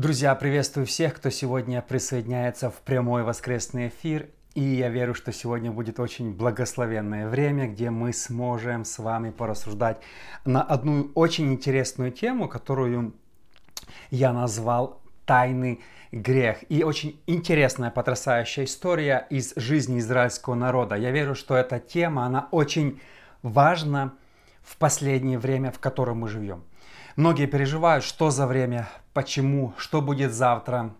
Друзья, 0.00 0.34
приветствую 0.34 0.86
всех, 0.86 1.16
кто 1.16 1.28
сегодня 1.28 1.82
присоединяется 1.82 2.70
в 2.70 2.76
прямой 2.76 3.22
воскресный 3.22 3.88
эфир. 3.88 4.30
И 4.54 4.62
я 4.62 4.88
верю, 4.88 5.12
что 5.12 5.30
сегодня 5.30 5.70
будет 5.70 6.00
очень 6.00 6.32
благословенное 6.32 7.28
время, 7.28 7.68
где 7.68 7.90
мы 7.90 8.14
сможем 8.14 8.86
с 8.86 8.98
вами 8.98 9.28
порассуждать 9.28 10.00
на 10.46 10.62
одну 10.62 11.10
очень 11.14 11.52
интересную 11.52 12.12
тему, 12.12 12.48
которую 12.48 13.12
я 14.10 14.32
назвал 14.32 15.02
«Тайный 15.26 15.82
грех». 16.12 16.64
И 16.70 16.82
очень 16.82 17.20
интересная, 17.26 17.90
потрясающая 17.90 18.64
история 18.64 19.26
из 19.28 19.52
жизни 19.56 19.98
израильского 19.98 20.54
народа. 20.54 20.94
Я 20.94 21.10
верю, 21.10 21.34
что 21.34 21.54
эта 21.56 21.78
тема, 21.78 22.24
она 22.24 22.48
очень 22.52 23.02
важна 23.42 24.14
в 24.62 24.78
последнее 24.78 25.38
время, 25.38 25.70
в 25.70 25.78
котором 25.78 26.20
мы 26.20 26.28
живем. 26.28 26.64
Многие 27.16 27.46
переживают, 27.46 28.04
что 28.04 28.30
за 28.30 28.46
время, 28.46 28.88
почему, 29.12 29.74
что 29.76 30.00
будет 30.00 30.32
завтра. 30.32 30.94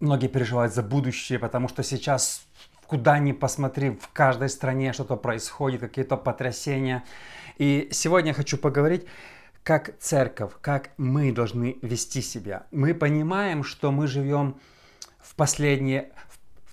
Многие 0.00 0.28
переживают 0.28 0.74
за 0.74 0.82
будущее, 0.82 1.38
потому 1.38 1.68
что 1.68 1.82
сейчас 1.82 2.46
куда 2.86 3.18
ни 3.18 3.32
посмотри, 3.32 3.90
в 3.90 4.08
каждой 4.12 4.48
стране 4.48 4.92
что-то 4.92 5.16
происходит, 5.16 5.80
какие-то 5.80 6.16
потрясения. 6.16 7.04
И 7.58 7.88
сегодня 7.90 8.28
я 8.30 8.34
хочу 8.34 8.56
поговорить, 8.56 9.06
как 9.62 9.98
церковь, 9.98 10.52
как 10.60 10.90
мы 10.96 11.32
должны 11.32 11.78
вести 11.82 12.22
себя. 12.22 12.66
Мы 12.70 12.94
понимаем, 12.94 13.64
что 13.64 13.90
мы 13.90 14.06
живем 14.06 14.60
в 15.18 15.34
последние, 15.34 16.12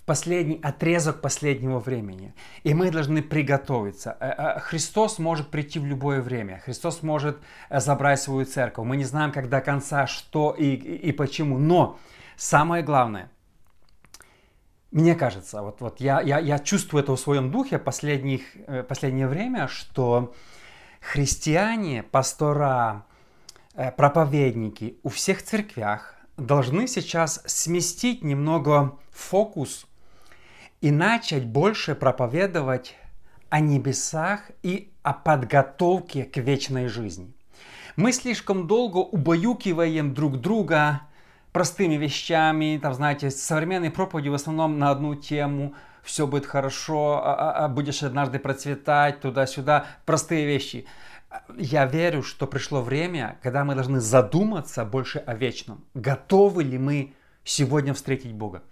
последний 0.05 0.59
отрезок 0.61 1.21
последнего 1.21 1.79
времени. 1.79 2.33
И 2.63 2.73
мы 2.73 2.91
должны 2.91 3.21
приготовиться. 3.21 4.17
Э, 4.19 4.33
э, 4.37 4.59
Христос 4.59 5.17
может 5.19 5.49
прийти 5.49 5.79
в 5.79 5.85
любое 5.85 6.21
время. 6.21 6.61
Христос 6.65 7.03
может 7.03 7.37
э, 7.69 7.79
забрать 7.79 8.21
свою 8.21 8.45
церковь. 8.45 8.85
Мы 8.85 8.97
не 8.97 9.05
знаем, 9.05 9.31
как 9.31 9.49
до 9.49 9.61
конца, 9.61 10.07
что 10.07 10.51
и, 10.51 10.75
и, 10.75 11.11
почему. 11.13 11.57
Но 11.57 11.97
самое 12.35 12.83
главное, 12.83 13.31
мне 14.91 15.15
кажется, 15.15 15.61
вот, 15.61 15.79
вот 15.79 16.01
я, 16.01 16.21
я, 16.21 16.37
я 16.39 16.59
чувствую 16.59 17.03
это 17.03 17.15
в 17.15 17.19
своем 17.19 17.49
духе 17.49 17.79
последних, 17.79 18.41
последнее 18.87 19.27
время, 19.27 19.67
что 19.67 20.35
христиане, 20.99 22.03
пастора, 22.03 23.05
проповедники 23.97 24.99
у 25.01 25.09
всех 25.09 25.41
церквях 25.41 26.13
должны 26.37 26.87
сейчас 26.87 27.41
сместить 27.47 28.23
немного 28.23 28.99
фокус 29.11 29.87
и 30.83 30.91
начать 30.91 31.45
больше 31.45 31.95
проповедовать 31.95 32.97
о 33.49 33.61
небесах 33.61 34.51
и 34.63 34.91
о 35.01 35.13
подготовке 35.13 36.25
к 36.25 36.35
вечной 36.35 36.87
жизни. 36.87 37.31
Мы 37.95 38.11
слишком 38.11 38.67
долго 38.67 38.97
убаюкиваем 38.97 40.13
друг 40.13 40.41
друга 40.41 41.03
простыми 41.53 41.95
вещами, 41.95 42.77
там, 42.81 42.93
знаете, 42.93 43.31
современные 43.31 43.91
проповеди 43.91 44.27
в 44.27 44.33
основном 44.33 44.77
на 44.77 44.91
одну 44.91 45.15
тему, 45.15 45.73
все 46.03 46.27
будет 46.27 46.45
хорошо, 46.45 47.21
а, 47.23 47.33
а, 47.33 47.63
а 47.63 47.69
будешь 47.69 48.03
однажды 48.03 48.37
процветать, 48.37 49.21
туда-сюда, 49.21 49.85
простые 50.05 50.45
вещи. 50.45 50.85
Я 51.57 51.85
верю, 51.85 52.23
что 52.23 52.45
пришло 52.45 52.81
время, 52.81 53.37
когда 53.41 53.63
мы 53.63 53.75
должны 53.75 54.01
задуматься 54.01 54.83
больше 54.83 55.19
о 55.19 55.33
вечном. 55.33 55.85
Готовы 55.93 56.65
ли 56.65 56.77
мы 56.77 57.13
сегодня 57.45 57.93
встретить 57.93 58.33
Бога? 58.33 58.63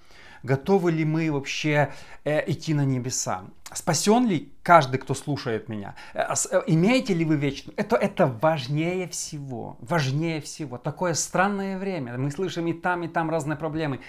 Готовы 0.44 0.92
ли 0.92 1.06
мы 1.06 1.32
вообще 1.32 1.92
э, 2.24 2.50
идти 2.52 2.74
на 2.74 2.86
небеса. 2.86 3.44
Спасен 3.74 4.28
ли 4.28 4.52
каждый, 4.64 4.98
кто 4.98 5.14
слушает 5.14 5.70
меня? 5.70 5.96
Э, 6.14 6.34
э, 6.52 6.62
имеете 6.68 7.14
ли 7.14 7.26
вы 7.26 7.36
вечную? 7.36 7.74
Это, 7.78 7.96
это 7.96 8.28
важнее 8.28 9.08
всего. 9.08 9.78
Важнее 9.82 10.42
всего. 10.42 10.78
Такое 10.78 11.14
странное 11.14 11.78
время. 11.78 12.18
Мы 12.18 12.32
слышим 12.32 12.68
и 12.68 12.74
там, 12.74 13.04
и 13.04 13.08
там 13.08 13.30
разные 13.30 13.58
проблемы. 13.58 14.00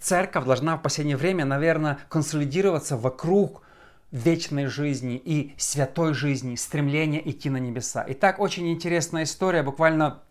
Церковь 0.00 0.44
должна 0.44 0.76
в 0.76 0.82
последнее 0.82 1.16
время, 1.16 1.44
наверное, 1.44 1.98
консолидироваться 2.08 2.96
вокруг 2.96 3.62
вечной 4.10 4.66
жизни 4.66 5.20
и 5.22 5.54
святой 5.58 6.14
жизни, 6.14 6.54
стремления 6.54 7.20
идти 7.28 7.50
на 7.50 7.58
небеса. 7.58 8.04
Итак, 8.08 8.38
очень 8.38 8.72
интересная 8.72 9.24
история, 9.24 9.62
буквально 9.62 10.22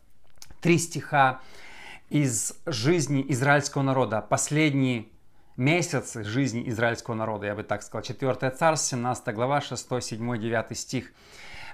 три 0.61 0.79
стиха 0.79 1.41
из 2.09 2.53
жизни 2.65 3.23
израильского 3.29 3.83
народа. 3.83 4.21
Последний 4.21 5.11
месяцы 5.57 6.23
жизни 6.23 6.69
израильского 6.69 7.15
народа, 7.15 7.47
я 7.47 7.55
бы 7.55 7.63
так 7.63 7.81
сказал. 7.81 8.03
4 8.03 8.51
царств, 8.51 8.89
17 8.89 9.33
глава, 9.35 9.59
6, 9.61 10.01
7, 10.01 10.37
9 10.37 10.77
стих. 10.77 11.11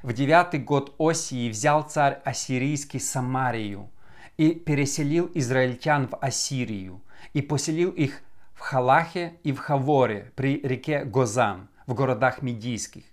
В 0.02 0.14
девятый 0.14 0.60
год 0.60 0.96
Осии 0.98 1.50
взял 1.50 1.84
царь 1.84 2.20
Ассирийский 2.26 3.00
Самарию 3.00 3.90
и 4.38 4.52
переселил 4.52 5.30
израильтян 5.34 6.08
в 6.08 6.18
Ассирию 6.18 7.02
и 7.34 7.42
поселил 7.42 7.92
их 7.92 8.22
в 8.54 8.60
Халахе 8.60 9.34
и 9.44 9.52
в 9.52 9.60
Хаворе 9.60 10.32
при 10.36 10.60
реке 10.62 11.06
Гозан 11.06 11.70
в 11.86 11.94
городах 11.94 12.42
Медийских. 12.42 13.04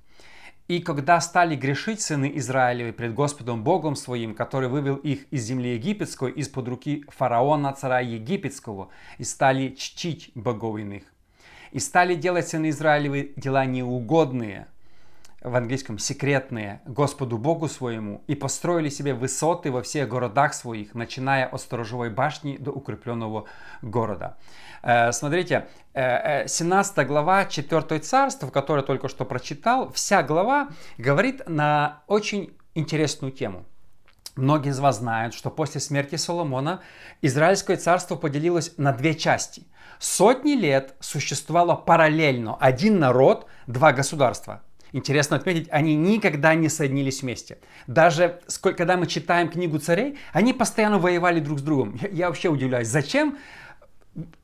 И 0.70 0.78
когда 0.78 1.20
стали 1.20 1.56
грешить 1.56 2.00
сыны 2.00 2.30
Израилевы 2.36 2.92
пред 2.92 3.12
Господом 3.12 3.64
Богом 3.64 3.96
своим, 3.96 4.36
который 4.36 4.68
вывел 4.68 4.94
их 4.94 5.26
из 5.32 5.42
земли 5.42 5.74
египетской, 5.74 6.30
из-под 6.30 6.68
руки 6.68 7.04
фараона, 7.08 7.72
царя 7.72 7.98
египетского, 7.98 8.88
и 9.18 9.24
стали 9.24 9.74
чтить 9.76 10.30
богов 10.36 10.78
иных. 10.78 11.02
И 11.72 11.80
стали 11.80 12.14
делать 12.14 12.46
сыны 12.46 12.68
Израилевы 12.68 13.32
дела 13.34 13.66
неугодные, 13.66 14.68
в 15.42 15.56
английском 15.56 15.98
секретные, 15.98 16.82
Господу 16.84 17.38
Богу 17.38 17.68
своему, 17.68 18.22
и 18.26 18.34
построили 18.34 18.90
себе 18.90 19.14
высоты 19.14 19.70
во 19.70 19.82
всех 19.82 20.08
городах 20.08 20.52
своих, 20.54 20.94
начиная 20.94 21.46
от 21.46 21.60
сторожевой 21.60 22.10
башни 22.10 22.56
до 22.58 22.70
укрепленного 22.72 23.46
города. 23.80 24.36
Э, 24.82 25.12
смотрите, 25.12 25.68
17 25.94 26.98
э, 26.98 27.02
э, 27.02 27.04
глава 27.04 27.46
4 27.46 28.00
царства, 28.00 28.48
которую 28.48 28.84
только 28.84 29.08
что 29.08 29.24
прочитал, 29.24 29.90
вся 29.92 30.22
глава 30.22 30.68
говорит 30.98 31.48
на 31.48 32.02
очень 32.06 32.54
интересную 32.74 33.32
тему. 33.32 33.64
Многие 34.36 34.70
из 34.70 34.78
вас 34.78 34.98
знают, 34.98 35.34
что 35.34 35.50
после 35.50 35.80
смерти 35.80 36.16
Соломона 36.16 36.80
Израильское 37.20 37.76
царство 37.76 38.14
поделилось 38.14 38.74
на 38.76 38.92
две 38.92 39.14
части. 39.14 39.66
Сотни 39.98 40.52
лет 40.52 40.94
существовало 41.00 41.74
параллельно 41.74 42.56
один 42.56 42.98
народ, 42.98 43.46
два 43.66 43.92
государства. 43.92 44.62
Интересно 44.92 45.36
отметить, 45.36 45.68
они 45.70 45.94
никогда 45.94 46.54
не 46.54 46.68
соединились 46.68 47.22
вместе. 47.22 47.58
Даже 47.86 48.40
когда 48.60 48.96
мы 48.96 49.06
читаем 49.06 49.48
книгу 49.48 49.78
царей, 49.78 50.18
они 50.32 50.52
постоянно 50.52 50.98
воевали 50.98 51.40
друг 51.40 51.58
с 51.60 51.62
другом. 51.62 51.98
Я, 52.00 52.08
я 52.08 52.26
вообще 52.28 52.48
удивляюсь, 52.48 52.88
зачем 52.88 53.38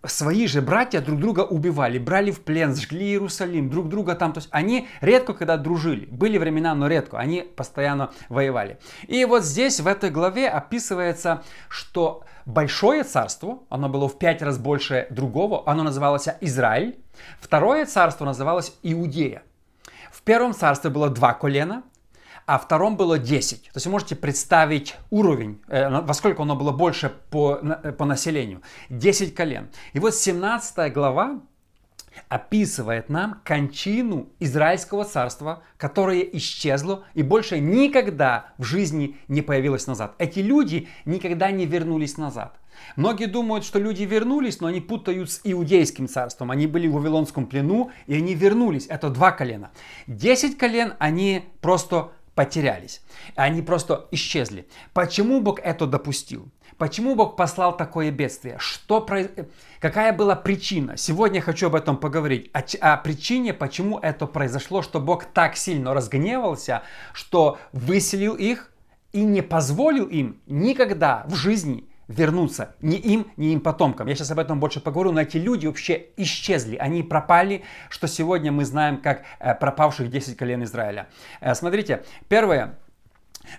свои 0.05 0.47
же 0.47 0.63
братья 0.63 1.01
друг 1.01 1.19
друга 1.21 1.41
убивали, 1.41 1.99
брали 1.99 2.31
в 2.31 2.41
плен, 2.43 2.75
сжгли 2.75 3.07
Иерусалим, 3.07 3.69
друг 3.69 3.89
друга 3.89 4.15
там. 4.15 4.33
То 4.33 4.39
есть 4.39 4.49
они 4.53 4.89
редко 5.01 5.35
когда 5.35 5.57
дружили. 5.57 6.07
Были 6.07 6.39
времена, 6.39 6.75
но 6.75 6.87
редко. 6.87 7.19
Они 7.19 7.43
постоянно 7.43 8.13
воевали. 8.29 8.79
И 9.07 9.25
вот 9.25 9.45
здесь, 9.45 9.81
в 9.81 9.87
этой 9.87 10.11
главе 10.11 10.49
описывается, 10.49 11.43
что 11.69 12.25
большое 12.45 13.03
царство, 13.03 13.61
оно 13.69 13.89
было 13.89 14.09
в 14.09 14.19
пять 14.19 14.43
раз 14.43 14.59
больше 14.59 15.07
другого, 15.11 15.69
оно 15.69 15.83
называлось 15.83 16.29
Израиль. 16.41 16.99
Второе 17.41 17.87
царство 17.87 18.25
называлось 18.25 18.73
Иудея. 18.83 19.43
В 20.11 20.23
первом 20.23 20.55
царстве 20.55 20.91
было 20.91 21.09
два 21.11 21.35
колена, 21.35 21.83
а 22.47 22.59
втором 22.59 22.97
было 22.97 23.19
10. 23.19 23.65
То 23.65 23.71
есть 23.75 23.87
вы 23.87 23.93
можете 23.93 24.15
представить 24.15 24.97
уровень, 25.11 25.61
э, 25.69 25.89
во 25.89 26.15
сколько 26.15 26.43
оно 26.43 26.55
было 26.55 26.71
больше 26.71 27.13
по, 27.31 27.59
э, 27.61 27.93
по 27.93 28.05
населению. 28.05 28.63
10 28.89 29.35
колен. 29.35 29.69
И 29.93 29.99
вот 29.99 30.15
17 30.15 30.91
глава 30.91 31.41
описывает 32.29 33.09
нам 33.09 33.41
кончину 33.45 34.29
Израильского 34.41 35.05
царства, 35.05 35.63
которое 35.77 36.21
исчезло 36.21 37.05
и 37.15 37.23
больше 37.23 37.59
никогда 37.59 38.53
в 38.59 38.65
жизни 38.65 39.17
не 39.29 39.43
появилось 39.43 39.87
назад. 39.87 40.15
Эти 40.19 40.41
люди 40.41 40.89
никогда 41.05 41.51
не 41.51 41.67
вернулись 41.67 42.17
назад. 42.17 42.59
Многие 42.97 43.27
думают, 43.27 43.65
что 43.65 43.79
люди 43.79 44.03
вернулись, 44.03 44.61
но 44.61 44.69
они 44.69 44.81
путают 44.81 45.31
с 45.31 45.41
иудейским 45.45 46.09
царством. 46.09 46.51
Они 46.51 46.67
были 46.67 46.87
в 46.87 46.93
Вавилонском 46.93 47.47
плену, 47.47 47.91
и 48.07 48.15
они 48.15 48.35
вернулись. 48.35 48.87
Это 48.87 49.11
два 49.11 49.33
колена. 49.33 49.71
Десять 50.07 50.57
колен, 50.57 50.95
они 50.99 51.45
просто 51.61 52.13
потерялись. 52.37 53.03
Они 53.35 53.63
просто 53.63 54.07
исчезли. 54.13 54.69
Почему 54.93 55.41
Бог 55.41 55.59
это 55.59 55.87
допустил? 55.87 56.49
Почему 56.79 57.15
Бог 57.15 57.35
послал 57.35 57.75
такое 57.75 58.11
бедствие? 58.11 58.57
Что, 58.59 59.05
какая 59.81 60.13
была 60.13 60.37
причина? 60.37 60.99
Сегодня 60.99 61.41
хочу 61.41 61.69
об 61.69 61.75
этом 61.75 61.97
поговорить. 61.97 62.51
О, 62.53 62.63
о 62.81 62.99
причине, 62.99 63.55
почему 63.55 63.99
это 63.99 64.27
произошло, 64.27 64.83
что 64.83 65.01
Бог 65.01 65.25
так 65.25 65.57
сильно 65.57 65.95
разгневался, 65.95 66.83
что 67.15 67.59
выселил 67.73 68.35
их 68.35 68.71
и 69.13 69.23
не 69.23 69.41
позволил 69.41 70.07
им 70.07 70.39
никогда 70.47 71.25
в 71.29 71.35
жизни 71.35 71.89
вернуться 72.09 72.75
ни 72.81 72.97
им, 72.97 73.33
ни 73.37 73.53
им 73.53 73.61
потомкам. 73.61 74.07
Я 74.07 74.15
сейчас 74.15 74.31
об 74.31 74.39
этом 74.39 74.61
больше 74.61 74.81
поговорю, 74.81 75.13
но 75.13 75.21
эти 75.21 75.37
люди 75.37 75.67
вообще 75.67 76.07
исчезли, 76.17 76.77
они 76.77 77.03
пропали, 77.03 77.65
что 77.89 78.07
сегодня 78.07 78.53
мы 78.53 78.65
знаем 78.65 79.01
как 79.01 79.25
э, 79.39 79.55
пропавших 79.55 80.11
10 80.11 80.37
колен 80.37 80.63
Израиля. 80.65 81.09
Э, 81.41 81.55
смотрите, 81.55 82.05
первое, 82.29 82.79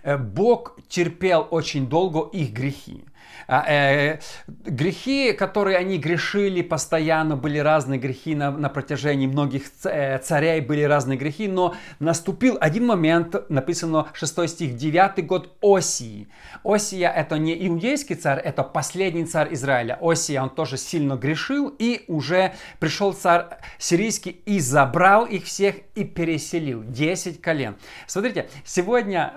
э, 0.04 0.18
Бог 0.18 0.78
терпел 0.88 1.48
очень 1.50 1.88
долго 1.88 2.30
их 2.36 2.52
грехи. 2.52 3.04
А, 3.48 3.66
э, 3.68 4.20
грехи, 4.48 5.34
которые 5.34 5.78
они 5.78 5.98
грешили 5.98 6.62
постоянно, 6.62 7.36
были 7.36 7.60
разные 7.60 8.00
грехи 8.00 8.36
на, 8.36 8.52
на 8.52 8.70
протяжении 8.70 9.28
многих 9.28 9.64
э, 9.84 10.20
царей, 10.20 10.62
были 10.62 10.82
разные 10.82 11.18
грехи, 11.18 11.48
но 11.48 11.76
наступил 12.00 12.58
один 12.60 12.86
момент, 12.86 13.50
написано 13.50 14.08
6 14.14 14.50
стих, 14.50 14.76
9 14.76 15.26
год 15.26 15.58
Осии. 15.62 16.28
Осия 16.64 17.10
это 17.10 17.38
не 17.38 17.68
иудейский 17.68 18.16
царь, 18.16 18.40
это 18.40 18.64
последний 18.64 19.26
царь 19.26 19.54
Израиля. 19.54 19.98
Осия, 20.02 20.42
он 20.42 20.50
тоже 20.50 20.78
сильно 20.78 21.16
грешил, 21.16 21.74
и 21.80 22.04
уже 22.08 22.54
пришел 22.80 23.14
царь 23.14 23.46
сирийский 23.78 24.32
и 24.46 24.60
забрал 24.60 25.26
их 25.26 25.46
всех 25.46 25.76
и 25.96 26.04
переселил. 26.04 26.84
10 26.84 27.42
колен. 27.42 27.76
Смотрите, 28.08 28.50
сегодня 28.66 29.34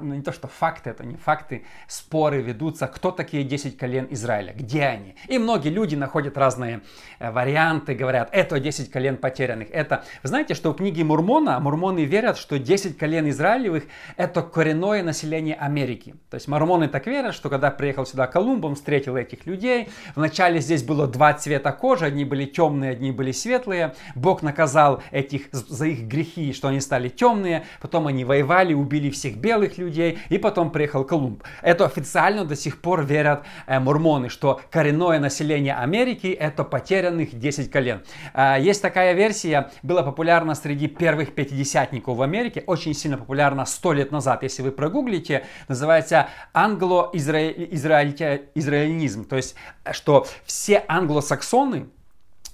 ну 0.00 0.14
не 0.14 0.22
то 0.22 0.32
что 0.32 0.48
факты, 0.48 0.90
это 0.90 1.04
не 1.04 1.16
факты, 1.16 1.64
споры 1.88 2.42
ведутся, 2.42 2.86
кто 2.86 3.10
такие 3.10 3.44
10 3.44 3.76
колен 3.76 4.06
Израиля, 4.10 4.52
где 4.54 4.84
они. 4.84 5.16
И 5.28 5.38
многие 5.38 5.70
люди 5.70 5.94
находят 5.96 6.36
разные 6.36 6.80
э, 7.18 7.30
варианты, 7.30 7.94
говорят, 7.94 8.28
это 8.32 8.60
10 8.60 8.90
колен 8.90 9.16
потерянных, 9.16 9.68
это... 9.70 10.04
Вы 10.22 10.28
знаете, 10.28 10.54
что 10.54 10.72
в 10.72 10.76
книге 10.76 11.04
Мурмона, 11.04 11.58
мурмоны 11.60 12.04
верят, 12.04 12.38
что 12.38 12.58
10 12.58 12.98
колен 12.98 13.28
Израилевых 13.28 13.84
это 14.16 14.42
коренное 14.42 15.02
население 15.02 15.54
Америки. 15.54 16.14
То 16.30 16.36
есть 16.36 16.48
мормоны 16.48 16.88
так 16.88 17.06
верят, 17.06 17.34
что 17.34 17.48
когда 17.48 17.70
приехал 17.70 18.06
сюда 18.06 18.26
Колумб, 18.26 18.64
он 18.64 18.74
встретил 18.74 19.16
этих 19.16 19.46
людей. 19.46 19.88
Вначале 20.14 20.60
здесь 20.60 20.82
было 20.82 21.06
два 21.06 21.34
цвета 21.34 21.72
кожи, 21.72 22.04
одни 22.04 22.24
были 22.24 22.44
темные, 22.44 22.92
одни 22.92 23.12
были 23.12 23.32
светлые. 23.32 23.94
Бог 24.14 24.42
наказал 24.42 25.02
этих 25.10 25.52
за 25.52 25.86
их 25.86 26.02
грехи, 26.02 26.52
что 26.52 26.68
они 26.68 26.80
стали 26.80 27.08
темные. 27.08 27.64
Потом 27.80 28.06
они 28.06 28.24
воевали, 28.24 28.74
убили 28.74 29.10
всех 29.10 29.36
белых 29.36 29.78
людей 29.78 29.85
людей, 29.86 30.18
и 30.28 30.36
потом 30.38 30.70
приехал 30.70 31.04
Колумб. 31.04 31.42
Это 31.62 31.86
официально 31.86 32.44
до 32.44 32.56
сих 32.56 32.80
пор 32.80 33.04
верят 33.04 33.44
э, 33.66 33.80
мормоны, 33.80 34.28
что 34.28 34.60
коренное 34.70 35.18
население 35.18 35.74
Америки 35.74 36.28
это 36.28 36.62
потерянных 36.64 37.38
10 37.38 37.70
колен. 37.70 38.02
Э, 38.34 38.56
есть 38.60 38.82
такая 38.82 39.14
версия, 39.14 39.70
была 39.82 40.02
популярна 40.02 40.54
среди 40.54 40.88
первых 40.88 41.34
пятидесятников 41.34 42.16
в 42.16 42.22
Америке, 42.22 42.64
очень 42.66 42.94
сильно 42.94 43.16
популярна 43.16 43.64
100 43.64 43.92
лет 43.92 44.12
назад, 44.12 44.42
если 44.42 44.62
вы 44.62 44.72
прогуглите, 44.72 45.44
называется 45.68 46.28
англо-израильнизм, 46.52 49.24
то 49.24 49.36
есть 49.36 49.54
что 49.92 50.26
все 50.44 50.84
англосаксоны, 50.88 51.86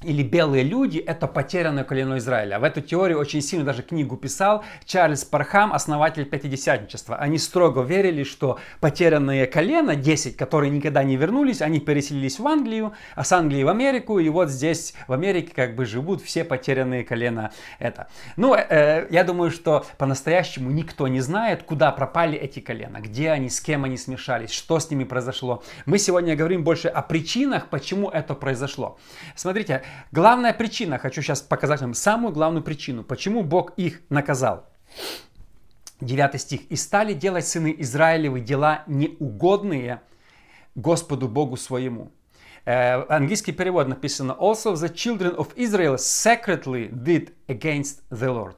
или 0.04 0.22
белые 0.22 0.64
люди– 0.64 0.98
это 1.06 1.26
потерянное 1.26 1.84
колено 1.84 2.18
Израиля. 2.18 2.58
В 2.58 2.64
эту 2.64 2.80
теорию 2.80 3.18
очень 3.18 3.42
сильно 3.42 3.64
даже 3.64 3.82
книгу 3.82 4.16
писал 4.16 4.64
Чарльз 4.84 5.24
Пархам, 5.24 5.72
основатель 5.72 6.24
Пятидесятничества. 6.24 7.16
Они 7.16 7.38
строго 7.38 7.82
верили, 7.82 8.24
что 8.24 8.58
потерянные 8.80 9.46
колено, 9.46 9.96
10, 9.96 10.36
которые 10.36 10.70
никогда 10.70 11.02
не 11.04 11.16
вернулись, 11.16 11.62
они 11.62 11.80
переселились 11.80 12.38
в 12.38 12.46
Англию, 12.46 12.92
а 13.14 13.24
с 13.24 13.32
Англии 13.32 13.62
в 13.62 13.68
Америку, 13.68 14.18
и 14.18 14.28
вот 14.28 14.50
здесь 14.50 14.94
в 15.08 15.12
Америке 15.12 15.52
как 15.54 15.74
бы 15.74 15.84
живут 15.84 16.22
все 16.22 16.44
потерянные 16.44 17.04
колена. 17.04 17.52
Это. 17.78 18.08
Ну, 18.36 18.54
э, 18.54 19.06
я 19.10 19.24
думаю, 19.24 19.50
что 19.50 19.84
по-настоящему 19.98 20.70
никто 20.70 21.08
не 21.08 21.20
знает, 21.20 21.62
куда 21.62 21.90
пропали 21.92 22.38
эти 22.38 22.60
колена, 22.60 22.98
где 22.98 23.30
они, 23.30 23.48
с 23.48 23.60
кем 23.60 23.84
они 23.84 23.96
смешались, 23.96 24.50
что 24.50 24.78
с 24.78 24.90
ними 24.90 25.04
произошло. 25.04 25.62
Мы 25.86 25.98
сегодня 25.98 26.36
говорим 26.36 26.64
больше 26.64 26.88
о 26.88 27.02
причинах, 27.02 27.68
почему 27.68 28.08
это 28.08 28.34
произошло. 28.34 28.98
Смотрите, 29.36 29.82
Главная 30.12 30.52
причина, 30.52 30.98
хочу 30.98 31.22
сейчас 31.22 31.40
показать 31.40 31.80
вам 31.80 31.94
самую 31.94 32.32
главную 32.32 32.62
причину, 32.62 33.02
почему 33.02 33.42
Бог 33.42 33.72
их 33.76 34.02
наказал. 34.10 34.66
9 36.00 36.40
стих. 36.40 36.60
«И 36.70 36.76
стали 36.76 37.14
делать 37.14 37.46
сыны 37.46 37.74
Израилевы 37.78 38.40
дела 38.40 38.82
неугодные 38.86 40.02
Господу 40.74 41.28
Богу 41.28 41.56
своему». 41.56 42.12
Э, 42.64 43.04
английский 43.08 43.52
перевод 43.52 43.88
написано 43.88 44.36
«Also 44.38 44.74
the 44.74 44.92
children 44.92 45.36
of 45.36 45.54
Israel 45.56 45.96
secretly 45.96 46.90
did 46.90 47.32
against 47.48 48.02
the 48.10 48.28
Lord». 48.28 48.56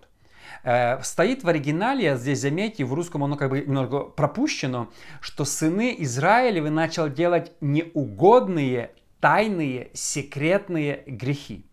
Э, 0.62 1.02
стоит 1.02 1.44
в 1.44 1.48
оригинале, 1.48 2.16
здесь 2.16 2.40
заметьте, 2.40 2.84
в 2.84 2.94
русском 2.94 3.24
оно 3.24 3.36
как 3.36 3.50
бы 3.50 3.60
немного 3.60 4.00
пропущено, 4.00 4.90
что 5.20 5.44
сыны 5.44 5.94
Израилевы 5.98 6.70
начал 6.70 7.08
делать 7.08 7.52
неугодные 7.60 8.90
тайные, 9.24 9.88
секретные 9.94 11.02
грехи. 11.06 11.64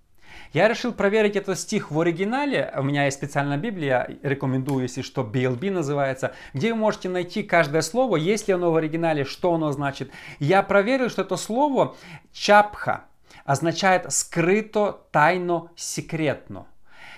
Я 0.54 0.70
решил 0.70 0.94
проверить 0.94 1.36
этот 1.36 1.60
стих 1.60 1.92
в 1.92 2.00
оригинале. 2.00 2.74
У 2.78 2.82
меня 2.82 3.04
есть 3.04 3.18
специальная 3.18 3.58
Библия, 3.58 4.18
рекомендую, 4.24 4.84
если 4.84 5.02
что, 5.02 5.22
BLB 5.22 5.70
называется, 5.70 6.34
где 6.54 6.72
вы 6.72 6.80
можете 6.80 7.10
найти 7.10 7.44
каждое 7.44 7.82
слово, 7.82 8.16
есть 8.16 8.48
ли 8.48 8.54
оно 8.54 8.72
в 8.72 8.78
оригинале, 8.78 9.26
что 9.26 9.54
оно 9.54 9.70
значит. 9.74 10.12
Я 10.40 10.64
проверил, 10.64 11.10
что 11.10 11.24
это 11.24 11.36
слово 11.36 11.98
чапха 12.32 13.04
означает 13.44 14.14
скрыто, 14.14 15.02
тайно, 15.12 15.72
секретно 15.76 16.68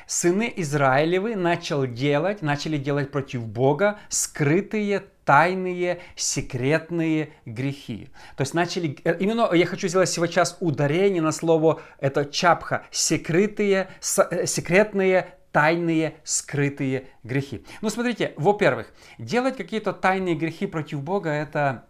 сыны 0.08 0.52
Израилевы 0.58 1.36
начал 1.36 1.86
делать, 1.86 2.42
начали 2.42 2.78
делать 2.78 3.12
против 3.12 3.46
Бога 3.46 4.00
скрытые, 4.10 5.06
тайные, 5.26 6.02
секретные 6.16 7.34
грехи. 7.46 8.10
То 8.36 8.42
есть 8.42 8.54
начали, 8.54 8.98
э, 9.04 9.18
именно 9.20 9.54
я 9.54 9.66
хочу 9.66 9.88
сделать 9.88 10.10
сейчас 10.10 10.58
ударение 10.60 11.22
на 11.22 11.32
слово, 11.32 11.82
это 12.00 12.26
чапха, 12.26 12.86
секретные, 12.92 13.90
э, 14.32 14.46
секретные, 14.46 15.36
тайные, 15.52 16.16
скрытые 16.24 17.08
грехи. 17.24 17.66
Ну, 17.82 17.90
смотрите, 17.90 18.34
во-первых, 18.38 18.88
делать 19.18 19.56
какие-то 19.56 19.94
тайные 19.94 20.36
грехи 20.36 20.66
против 20.66 21.02
Бога, 21.02 21.30
это, 21.30 21.86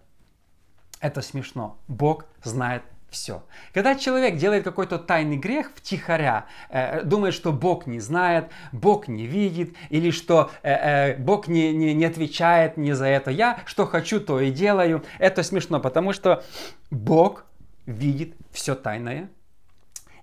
это 0.99 1.21
смешно. 1.21 1.79
Бог 1.87 2.25
знает 2.43 2.83
все. 3.13 3.43
Когда 3.73 3.95
человек 3.95 4.35
делает 4.35 4.63
какой-то 4.63 4.97
тайный 4.99 5.37
грех 5.37 5.71
втихаря, 5.75 6.45
э, 6.69 7.03
думает, 7.03 7.33
что 7.33 7.53
Бог 7.53 7.87
не 7.87 7.99
знает, 7.99 8.49
Бог 8.73 9.07
не 9.07 9.25
видит, 9.25 9.75
или 9.89 10.11
что 10.11 10.51
э, 10.63 10.73
э, 10.73 11.17
Бог 11.17 11.47
не, 11.47 11.71
не, 11.71 11.93
не 11.93 12.05
отвечает 12.05 12.75
мне 12.75 12.95
за 12.95 13.05
это, 13.05 13.31
я 13.31 13.59
что 13.65 13.85
хочу, 13.85 14.19
то 14.19 14.41
и 14.41 14.51
делаю. 14.51 15.03
Это 15.19 15.43
смешно, 15.43 15.79
потому 15.79 16.11
что 16.11 16.43
Бог 16.91 17.45
видит 17.85 18.35
все 18.51 18.75
тайное. 18.75 19.29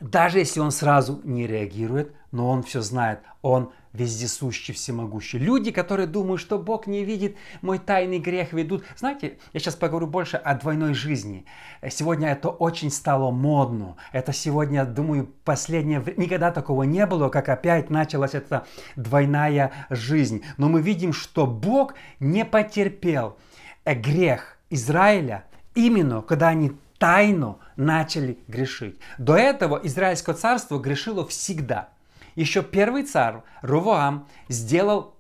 Даже 0.01 0.39
если 0.39 0.61
он 0.61 0.71
сразу 0.71 1.21
не 1.25 1.47
реагирует, 1.47 2.15
но 2.33 2.49
он 2.49 2.63
все 2.63 2.81
знает, 2.81 3.21
он 3.43 3.73
вездесущий, 3.93 4.73
всемогущий. 4.73 5.39
Люди, 5.39 5.71
которые 5.73 6.07
думают, 6.07 6.41
что 6.41 6.59
Бог 6.59 6.87
не 6.87 7.05
видит, 7.05 7.37
мой 7.61 7.79
тайный 7.79 8.19
грех 8.19 8.53
ведут. 8.53 8.85
Знаете, 8.97 9.39
я 9.53 9.61
сейчас 9.61 9.75
поговорю 9.75 10.07
больше 10.07 10.37
о 10.37 10.55
двойной 10.55 10.95
жизни. 10.95 11.45
Сегодня 11.91 12.29
это 12.29 12.51
очень 12.51 12.91
стало 12.91 13.31
модно. 13.31 13.97
Это 14.13 14.33
сегодня, 14.33 14.85
думаю, 14.85 15.29
последнее 15.45 16.01
время. 16.01 16.21
Никогда 16.21 16.53
такого 16.53 16.85
не 16.85 17.05
было, 17.07 17.29
как 17.29 17.49
опять 17.49 17.91
началась 17.91 18.35
эта 18.35 18.67
двойная 18.97 19.73
жизнь. 19.91 20.45
Но 20.57 20.69
мы 20.69 20.83
видим, 20.83 21.13
что 21.13 21.47
Бог 21.47 21.95
не 22.21 22.45
потерпел 22.45 23.37
грех 23.85 24.59
Израиля 24.71 25.45
именно, 25.75 26.23
когда 26.23 26.49
они 26.49 26.73
тайно 26.99 27.57
начали 27.77 28.39
грешить. 28.47 28.99
До 29.19 29.35
этого 29.35 29.81
Израильское 29.83 30.35
царство 30.35 30.79
грешило 30.79 31.27
всегда– 31.27 31.89
еще 32.35 32.63
первый 32.63 33.05
царь 33.05 33.37
Ровоам 33.63 34.29
сделал, 34.49 35.15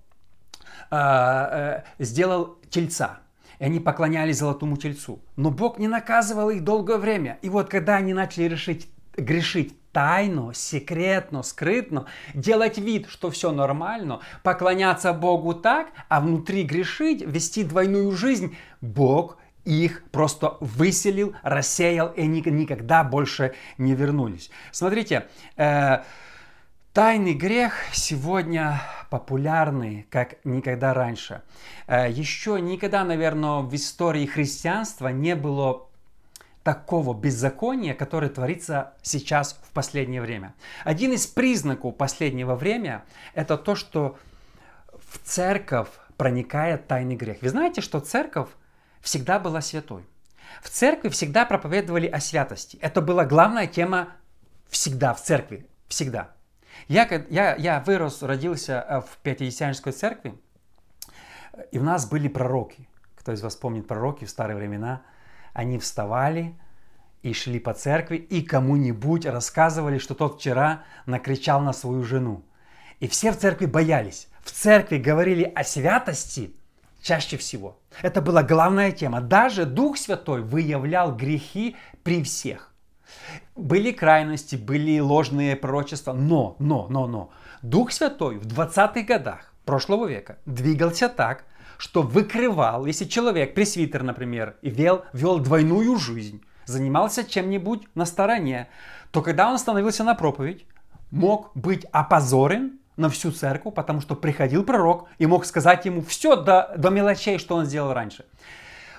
э, 0.90 0.96
э, 0.96 1.82
сделал 1.98 2.58
тельца. 2.70 3.20
И 3.58 3.64
они 3.64 3.78
поклонялись 3.78 4.38
золотому 4.38 4.76
тельцу. 4.76 5.20
Но 5.36 5.50
Бог 5.50 5.78
не 5.78 5.88
наказывал 5.88 6.50
их 6.50 6.64
долгое 6.64 6.96
время. 6.96 7.38
И 7.42 7.50
вот 7.50 7.68
когда 7.68 7.96
они 7.96 8.14
начали 8.14 8.44
решить, 8.44 8.88
грешить 9.16 9.76
тайно, 9.92 10.52
секретно, 10.54 11.42
скрытно, 11.42 12.06
делать 12.34 12.78
вид, 12.78 13.06
что 13.08 13.30
все 13.30 13.52
нормально, 13.52 14.20
поклоняться 14.42 15.12
Богу 15.12 15.54
так, 15.54 15.88
а 16.08 16.20
внутри 16.20 16.62
грешить, 16.62 17.22
вести 17.22 17.64
двойную 17.64 18.12
жизнь, 18.12 18.56
Бог 18.80 19.36
их 19.64 20.04
просто 20.10 20.56
выселил, 20.60 21.34
рассеял, 21.42 22.08
и 22.08 22.22
они 22.22 22.40
никогда 22.40 23.04
больше 23.04 23.54
не 23.78 23.94
вернулись. 23.94 24.50
Смотрите, 24.72 25.26
э, 25.56 25.98
Тайный 26.92 27.34
грех 27.34 27.74
сегодня 27.92 28.82
популярный, 29.10 30.08
как 30.10 30.44
никогда 30.44 30.92
раньше. 30.92 31.42
Э, 31.86 32.10
еще 32.10 32.60
никогда, 32.60 33.04
наверное, 33.04 33.60
в 33.60 33.72
истории 33.76 34.26
христианства 34.26 35.06
не 35.06 35.36
было 35.36 35.86
такого 36.64 37.14
беззакония, 37.14 37.94
которое 37.94 38.28
творится 38.28 38.94
сейчас 39.02 39.52
в 39.62 39.70
последнее 39.70 40.20
время. 40.20 40.52
Один 40.82 41.12
из 41.12 41.28
признаков 41.28 41.96
последнего 41.96 42.56
времени– 42.56 42.98
это 43.34 43.56
то, 43.56 43.76
что 43.76 44.18
в 44.92 45.18
церковь 45.22 45.90
проникает 46.16 46.88
тайный 46.88 47.14
грех. 47.14 47.40
Вы 47.40 47.50
знаете, 47.50 47.82
что 47.82 48.00
церковь 48.00 48.48
всегда 49.00 49.38
была 49.38 49.60
святой. 49.60 50.04
В 50.60 50.68
церкви 50.68 51.08
всегда 51.10 51.44
проповедовали 51.44 52.08
о 52.08 52.18
святости. 52.18 52.78
Это 52.82 53.00
была 53.00 53.24
главная 53.24 53.68
тема 53.68 54.08
всегда 54.70 55.14
в 55.14 55.22
церкви. 55.22 55.68
Всегда. 55.86 56.32
Я, 56.88 57.08
я, 57.30 57.54
я 57.56 57.80
вырос, 57.80 58.22
родился 58.22 58.84
э, 58.88 59.00
в 59.00 59.18
Пятидесятнической 59.22 59.92
церкви, 59.92 60.34
и 61.72 61.78
у 61.78 61.82
нас 61.82 62.08
были 62.08 62.28
пророки. 62.28 62.88
Кто 63.16 63.32
из 63.32 63.42
вас 63.42 63.56
помнит 63.56 63.86
пророки 63.86 64.24
в 64.24 64.30
старые 64.30 64.56
времена? 64.56 65.02
они 65.52 65.78
вставали 65.78 66.54
и 67.22 67.32
шли 67.32 67.58
по 67.58 67.74
церкви 67.74 68.16
и 68.16 68.42
кому-нибудь 68.42 69.26
рассказывали, 69.26 69.98
что 69.98 70.14
тот 70.14 70.38
вчера 70.38 70.84
накричал 71.06 71.60
на 71.60 71.72
свою 71.72 72.02
жену. 72.02 72.42
И 72.98 73.08
все 73.08 73.32
в 73.32 73.38
церкви 73.38 73.66
боялись. 73.66 74.28
В 74.42 74.50
церкви 74.50 74.98
говорили 74.98 75.42
о 75.42 75.64
святости 75.64 76.54
чаще 77.02 77.36
всего. 77.36 77.78
Это 78.02 78.22
была 78.22 78.42
главная 78.42 78.92
тема. 78.92 79.20
Даже 79.20 79.64
Дух 79.64 79.98
Святой 79.98 80.42
выявлял 80.42 81.14
грехи 81.14 81.76
при 82.02 82.22
всех. 82.22 82.69
Были 83.56 83.92
крайности, 83.92 84.56
были 84.56 84.98
ложные 85.00 85.56
пророчества, 85.56 86.12
но, 86.12 86.56
но, 86.58 86.86
но, 86.88 87.06
но. 87.06 87.30
Дух 87.62 87.92
Святой 87.92 88.38
в 88.38 88.46
20-х 88.46 89.02
годах 89.02 89.52
прошлого 89.64 90.06
века 90.06 90.38
двигался 90.46 91.08
так, 91.08 91.44
что 91.78 92.02
выкрывал, 92.02 92.86
если 92.86 93.04
человек, 93.04 93.54
пресвитер, 93.54 94.02
например, 94.02 94.56
вел, 94.62 95.04
вел 95.12 95.38
двойную 95.38 95.96
жизнь, 95.96 96.42
занимался 96.66 97.24
чем-нибудь 97.24 97.88
на 97.94 98.04
стороне, 98.04 98.68
то 99.10 99.22
когда 99.22 99.50
он 99.50 99.58
становился 99.58 100.04
на 100.04 100.14
проповедь, 100.14 100.66
мог 101.10 101.50
быть 101.54 101.86
опозорен 101.86 102.78
на 102.96 103.08
всю 103.08 103.32
церковь, 103.32 103.74
потому 103.74 104.00
что 104.00 104.14
приходил 104.14 104.62
пророк 104.62 105.08
и 105.18 105.26
мог 105.26 105.44
сказать 105.46 105.84
ему 105.86 106.02
все 106.02 106.36
до, 106.36 106.72
до 106.76 106.90
мелочей, 106.90 107.38
что 107.38 107.56
он 107.56 107.64
сделал 107.64 107.92
раньше. 107.92 108.26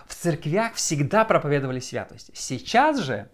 В 0.07 0.15
церквях 0.15 0.73
всегда 0.73 1.23
проповедовали 1.23 1.79
святость. 1.79 2.31
Сейчас 2.33 2.99
же, 2.99 3.29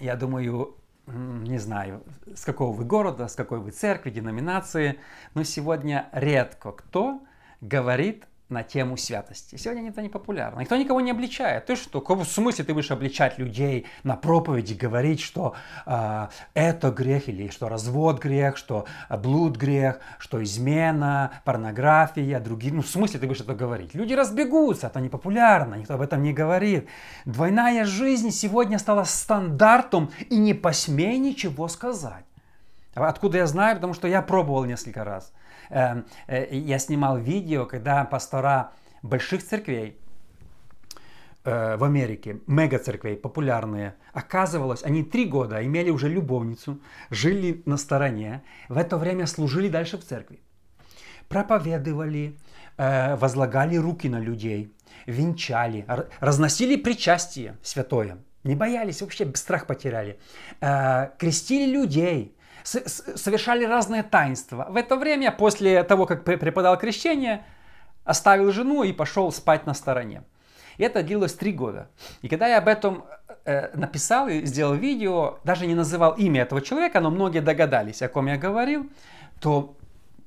я 0.00 0.16
думаю, 0.16 0.76
не 1.06 1.58
знаю, 1.58 2.02
с 2.34 2.44
какого 2.44 2.74
вы 2.74 2.84
города, 2.84 3.28
с 3.28 3.34
какой 3.34 3.60
вы 3.60 3.70
церкви, 3.70 4.10
деноминации, 4.10 4.98
но 5.34 5.44
сегодня 5.44 6.08
редко 6.12 6.72
кто 6.72 7.22
говорит 7.60 8.26
на 8.48 8.62
тему 8.62 8.96
святости. 8.96 9.56
Сегодня 9.56 9.88
это 9.88 10.02
не 10.02 10.08
популярно. 10.08 10.60
Никто 10.60 10.76
никого 10.76 11.00
не 11.00 11.10
обличает. 11.10 11.66
Ты 11.66 11.74
что? 11.74 12.00
В 12.00 12.24
смысле 12.24 12.64
ты 12.64 12.74
будешь 12.74 12.90
обличать 12.92 13.38
людей 13.38 13.86
на 14.04 14.16
проповеди, 14.16 14.74
говорить, 14.74 15.20
что 15.20 15.54
э, 15.84 16.28
это 16.54 16.90
грех, 16.90 17.28
или 17.28 17.48
что 17.48 17.68
развод 17.68 18.20
грех, 18.20 18.56
что 18.56 18.86
блуд 19.10 19.56
грех, 19.56 19.98
что 20.18 20.42
измена, 20.44 21.32
порнография, 21.44 22.38
другие. 22.38 22.72
Ну, 22.72 22.82
в 22.82 22.88
смысле 22.88 23.18
ты 23.18 23.26
будешь 23.26 23.40
это 23.40 23.54
говорить? 23.54 23.94
Люди 23.94 24.14
разбегутся, 24.14 24.86
это 24.86 25.00
не 25.00 25.08
популярно, 25.08 25.74
никто 25.74 25.94
об 25.94 26.00
этом 26.00 26.22
не 26.22 26.32
говорит. 26.32 26.86
Двойная 27.24 27.84
жизнь 27.84 28.30
сегодня 28.30 28.78
стала 28.78 29.02
стандартом, 29.04 30.10
и 30.30 30.36
не 30.36 30.54
посмей 30.54 31.18
ничего 31.18 31.66
сказать. 31.68 32.24
Откуда 32.94 33.38
я 33.38 33.46
знаю? 33.46 33.76
Потому 33.76 33.92
что 33.92 34.08
я 34.08 34.22
пробовал 34.22 34.64
несколько 34.64 35.04
раз. 35.04 35.32
Эм, 35.70 36.04
э, 36.26 36.56
я 36.56 36.78
снимал 36.78 37.18
видео, 37.18 37.66
когда 37.66 38.04
пастора 38.04 38.72
больших 39.02 39.42
церквей 39.42 39.96
э, 41.44 41.76
в 41.76 41.84
Америке, 41.84 42.38
мега-церквей, 42.46 43.16
популярные, 43.16 43.94
оказывалось, 44.12 44.84
они 44.84 45.02
три 45.02 45.24
года 45.24 45.64
имели 45.64 45.90
уже 45.90 46.08
любовницу, 46.08 46.80
жили 47.10 47.62
на 47.66 47.76
стороне, 47.76 48.42
в 48.68 48.76
это 48.78 48.96
время 48.96 49.26
служили 49.26 49.68
дальше 49.68 49.98
в 49.98 50.04
церкви. 50.04 50.40
Проповедовали, 51.28 52.36
э, 52.76 53.16
возлагали 53.16 53.76
руки 53.76 54.08
на 54.08 54.20
людей, 54.20 54.72
венчали, 55.06 55.84
разносили 56.20 56.76
причастие 56.76 57.56
святое, 57.62 58.18
не 58.44 58.54
боялись, 58.54 59.02
вообще 59.02 59.28
страх 59.34 59.66
потеряли, 59.66 60.18
крестили 61.18 61.72
людей, 61.72 62.35
совершали 62.66 63.64
разные 63.64 64.02
таинства. 64.02 64.66
В 64.68 64.76
это 64.76 64.96
время, 64.96 65.30
после 65.30 65.82
того, 65.84 66.06
как 66.06 66.24
преподал 66.24 66.76
крещение, 66.78 67.44
оставил 68.04 68.52
жену 68.52 68.82
и 68.82 68.92
пошел 68.92 69.30
спать 69.32 69.66
на 69.66 69.74
стороне. 69.74 70.22
И 70.78 70.82
это 70.82 71.02
длилось 71.02 71.34
три 71.34 71.52
года. 71.52 71.88
И 72.22 72.28
когда 72.28 72.48
я 72.48 72.58
об 72.58 72.68
этом 72.68 73.04
э, 73.44 73.70
написал 73.76 74.28
и 74.28 74.44
сделал 74.44 74.74
видео, 74.74 75.38
даже 75.44 75.66
не 75.66 75.74
называл 75.74 76.12
имя 76.12 76.42
этого 76.42 76.60
человека, 76.60 77.00
но 77.00 77.10
многие 77.10 77.40
догадались, 77.40 78.02
о 78.02 78.08
ком 78.08 78.26
я 78.26 78.36
говорил, 78.36 78.90
то 79.40 79.76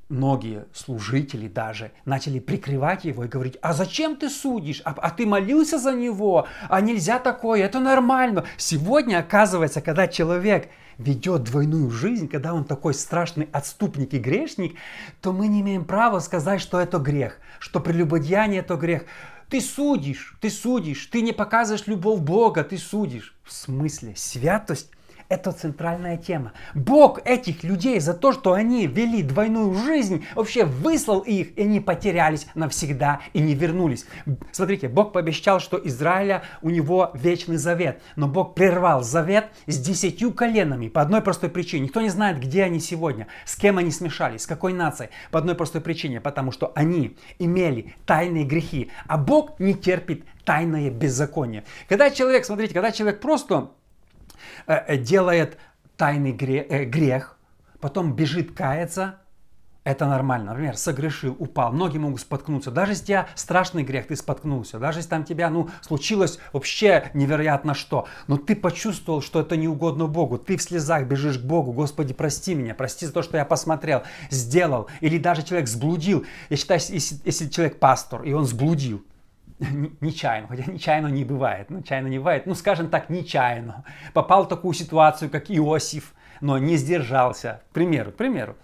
многие 0.10 0.66
служители 0.74 1.48
даже 1.48 1.92
начали 2.06 2.40
прикрывать 2.40 3.06
его 3.06 3.26
и 3.26 3.28
говорить, 3.28 3.58
а 3.62 3.74
зачем 3.74 4.16
ты 4.16 4.30
судишь? 4.30 4.82
А, 4.86 4.96
а 4.98 5.12
ты 5.12 5.28
молился 5.28 5.78
за 5.78 5.94
него? 5.94 6.48
А 6.68 6.82
нельзя 6.82 7.20
такое, 7.20 7.64
это 7.64 7.80
нормально. 7.80 8.46
Сегодня, 8.58 9.20
оказывается, 9.20 9.82
когда 9.82 10.08
человек 10.08 10.70
ведет 11.00 11.44
двойную 11.44 11.90
жизнь, 11.90 12.28
когда 12.28 12.54
он 12.54 12.66
такой 12.66 12.94
страшный 12.94 13.50
отступник 13.52 14.14
и 14.14 14.20
грешник, 14.20 14.76
то 15.22 15.32
мы 15.34 15.48
не 15.48 15.62
имеем 15.62 15.86
права 15.86 16.20
сказать, 16.20 16.62
что 16.62 16.80
это 16.80 17.00
грех, 17.00 17.40
что 17.58 17.80
прелюбодеяние 17.80 18.60
это 18.60 18.76
грех. 18.76 19.04
Ты 19.50 19.62
судишь, 19.62 20.38
ты 20.42 20.52
судишь, 20.52 21.08
ты 21.08 21.22
не 21.22 21.32
показываешь 21.32 21.88
любовь 21.88 22.20
Бога, 22.20 22.64
ты 22.64 22.78
судишь. 22.78 23.34
В 23.44 23.52
смысле, 23.52 24.14
святость 24.16 24.92
это 25.30 25.52
центральная 25.52 26.18
тема. 26.18 26.54
Бог 26.74 27.22
этих 27.24 27.64
людей 27.64 28.00
за 28.00 28.14
то, 28.14 28.34
что 28.34 28.54
они 28.54 28.88
вели 28.88 29.22
двойную 29.22 29.74
жизнь, 29.76 30.26
вообще 30.36 30.66
выслал 30.66 31.20
их, 31.20 31.58
и 31.58 31.62
они 31.62 31.80
потерялись 31.80 32.48
навсегда 32.56 33.22
и 33.34 33.40
не 33.40 33.54
вернулись. 33.54 34.06
Смотрите, 34.52 34.90
Бог 34.90 35.14
пообещал, 35.14 35.60
что 35.60 35.80
Израиля 35.84 36.44
у 36.62 36.72
него 36.72 37.12
вечный 37.14 37.58
завет, 37.58 38.02
но 38.16 38.28
Бог 38.28 38.56
прервал 38.56 39.04
завет 39.04 39.46
с 39.68 39.78
десятью 39.78 40.34
коленами 40.34 40.90
по 40.90 41.02
одной 41.02 41.22
простой 41.22 41.50
причине. 41.50 41.84
Никто 41.84 42.02
не 42.02 42.10
знает, 42.10 42.40
где 42.40 42.64
они 42.64 42.80
сегодня, 42.80 43.28
с 43.46 43.56
кем 43.56 43.78
они 43.78 43.92
смешались, 43.92 44.42
с 44.42 44.48
какой 44.48 44.74
нацией. 44.74 45.12
По 45.32 45.40
одной 45.40 45.56
простой 45.56 45.82
причине, 45.82 46.20
потому 46.20 46.52
что 46.52 46.72
они 46.76 47.16
имели 47.38 47.94
тайные 48.06 48.46
грехи, 48.46 48.90
а 49.08 49.18
Бог 49.18 49.60
не 49.60 49.76
терпит 49.76 50.26
тайное 50.44 50.90
беззаконие. 50.90 51.64
Когда 51.88 52.10
человек, 52.10 52.46
смотрите, 52.46 52.74
когда 52.74 52.92
человек 52.92 53.20
просто 53.20 53.70
делает 54.98 55.58
тайный 55.98 56.32
э, 56.32 56.86
грех, 56.86 57.38
потом 57.80 58.14
бежит 58.14 58.54
каяться, 58.54 59.20
это 59.84 60.06
нормально. 60.06 60.52
Например, 60.52 60.78
согрешил, 60.78 61.36
упал. 61.40 61.72
Многие 61.72 61.98
могут 61.98 62.22
споткнуться. 62.22 62.70
Даже 62.70 62.92
если 62.92 63.04
у 63.04 63.08
тебя 63.08 63.28
страшный 63.36 63.84
грех, 63.84 64.08
ты 64.08 64.16
споткнулся. 64.16 64.78
Даже 64.78 65.00
если 65.00 65.10
там 65.10 65.24
тебя, 65.24 65.50
ну, 65.50 65.70
случилось 65.82 66.38
вообще 66.54 67.10
невероятно 67.14 67.74
что. 67.74 68.08
Но 68.28 68.38
ты 68.38 68.56
почувствовал, 68.56 69.22
что 69.22 69.40
это 69.40 69.58
не 69.58 69.68
угодно 69.68 70.08
Богу. 70.08 70.38
Ты 70.38 70.58
в 70.58 70.62
слезах 70.62 71.06
бежишь 71.06 71.40
к 71.40 71.44
Богу. 71.44 71.72
Господи, 71.72 72.14
прости 72.14 72.54
меня. 72.54 72.76
Прости 72.76 73.06
за 73.06 73.14
то, 73.14 73.22
что 73.24 73.38
я 73.38 73.46
посмотрел, 73.46 74.04
сделал. 74.30 74.88
Или 75.00 75.18
даже 75.18 75.44
человек 75.44 75.68
сблудил. 75.68 76.26
Я 76.50 76.58
считаю, 76.58 76.80
если, 76.88 77.18
если 77.26 77.50
человек 77.50 77.80
пастор, 77.80 78.24
и 78.24 78.34
он 78.34 78.46
сблудил, 78.46 79.04
нечаянно, 79.60 80.48
хотя 80.48 80.72
нечаянно 80.72 81.08
не 81.08 81.24
бывает, 81.24 81.70
нечаянно 81.70 82.08
не 82.08 82.18
бывает, 82.18 82.46
ну 82.46 82.56
скажем 82.56 82.90
так, 82.90 83.10
нечаянно, 83.10 83.84
попал 84.14 84.46
в 84.46 84.48
такую 84.48 84.74
ситуацию, 84.74 85.30
как 85.30 85.52
Иосиф, 85.52 86.14
но 86.42 86.58
не 86.58 86.78
сдержался, 86.78 87.62
к 87.70 87.74
примеру, 87.74 88.12
к 88.12 88.16
примеру, 88.16 88.56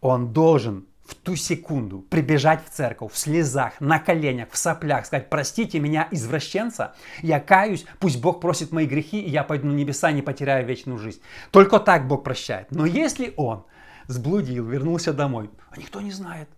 он 0.00 0.32
должен 0.32 0.86
в 1.10 1.14
ту 1.16 1.34
секунду 1.34 2.00
прибежать 2.00 2.64
в 2.64 2.70
церковь 2.70 3.12
в 3.12 3.18
слезах, 3.18 3.80
на 3.80 3.98
коленях, 3.98 4.48
в 4.50 4.56
соплях, 4.56 5.06
сказать, 5.06 5.28
простите 5.28 5.80
меня, 5.80 6.06
извращенца, 6.10 6.94
я 7.20 7.40
каюсь, 7.40 7.84
пусть 7.98 8.20
Бог 8.20 8.40
просит 8.40 8.70
мои 8.70 8.86
грехи, 8.86 9.20
и 9.20 9.28
я 9.28 9.42
пойду 9.42 9.66
на 9.66 9.72
небеса, 9.72 10.12
не 10.12 10.22
потеряю 10.22 10.64
вечную 10.66 10.98
жизнь. 10.98 11.20
Только 11.50 11.80
так 11.80 12.06
Бог 12.06 12.22
прощает. 12.22 12.70
Но 12.70 12.86
если 12.86 13.34
он 13.36 13.64
сблудил, 14.06 14.66
вернулся 14.66 15.12
домой, 15.12 15.50
а 15.70 15.78
никто 15.78 16.00
не 16.00 16.12
знает, 16.12 16.48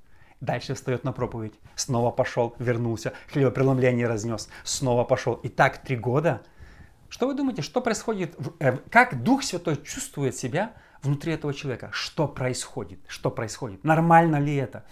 Дальше 0.43 0.75
встает 0.75 1.05
на 1.05 1.13
проповедь. 1.13 1.55
Снова 1.77 2.11
пошел, 2.11 2.57
вернулся. 2.59 3.13
Хлебопреломление 3.33 4.09
разнес. 4.09 4.49
Снова 4.65 5.05
пошел. 5.05 5.35
И 5.35 5.49
так 5.49 5.79
три 5.79 5.97
года. 5.97 6.43
Что 7.09 7.29
вы 7.29 7.35
думаете, 7.35 7.63
что 7.63 7.81
происходит? 7.81 8.37
Э, 8.59 8.79
как 8.91 9.23
Дух 9.23 9.45
Святой 9.45 9.77
чувствует 9.77 10.35
себя 10.35 10.73
внутри 11.01 11.35
этого 11.35 11.55
человека? 11.55 11.91
Что 11.93 12.27
происходит? 12.27 12.99
Что 13.07 13.31
происходит? 13.31 13.85
Нормально 13.85 14.41
ли 14.41 14.57
это? 14.57 14.85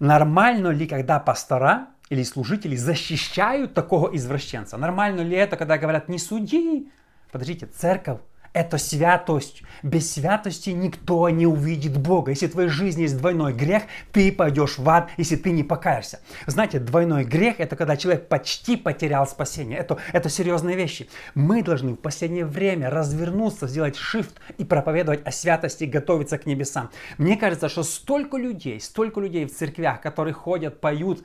Нормально 0.00 0.68
ли, 0.68 0.86
когда 0.86 1.20
пастора 1.20 1.88
или 2.08 2.22
служители 2.22 2.76
защищают 2.76 3.74
такого 3.74 4.16
извращенца? 4.16 4.78
Нормально 4.78 5.20
ли 5.20 5.36
это, 5.36 5.58
когда 5.58 5.76
говорят, 5.76 6.08
не 6.08 6.18
суди? 6.18 6.90
Подождите, 7.30 7.66
церковь 7.66 8.20
это 8.56 8.78
святость. 8.78 9.62
Без 9.82 10.14
святости 10.14 10.70
никто 10.70 11.28
не 11.28 11.46
увидит 11.46 11.98
Бога. 11.98 12.30
Если 12.30 12.46
в 12.46 12.52
твоей 12.52 12.70
жизни 12.70 13.02
есть 13.02 13.18
двойной 13.18 13.52
грех, 13.52 13.82
ты 14.12 14.32
пойдешь 14.32 14.78
в 14.78 14.88
ад, 14.88 15.10
если 15.18 15.36
ты 15.36 15.50
не 15.50 15.62
покаешься. 15.62 16.20
Знаете, 16.46 16.78
двойной 16.78 17.24
грех– 17.24 17.56
это 17.58 17.76
когда 17.76 17.98
человек 17.98 18.28
почти 18.28 18.78
потерял 18.78 19.26
спасение. 19.26 19.78
Это, 19.78 19.98
это 20.14 20.30
серьезные 20.30 20.74
вещи. 20.74 21.10
Мы 21.34 21.62
должны 21.62 21.92
в 21.92 21.96
последнее 21.96 22.46
время 22.46 22.88
развернуться, 22.88 23.68
сделать 23.68 23.96
shift 23.96 24.36
и 24.56 24.64
проповедовать 24.64 25.26
о 25.26 25.32
святости, 25.32 25.84
готовиться 25.84 26.38
к 26.38 26.46
небесам. 26.46 26.90
Мне 27.18 27.36
кажется, 27.36 27.68
что 27.68 27.82
столько 27.82 28.38
людей, 28.38 28.80
столько 28.80 29.20
людей 29.20 29.44
в 29.44 29.54
церквях, 29.54 30.00
которые 30.00 30.32
ходят, 30.32 30.80
поют, 30.80 31.22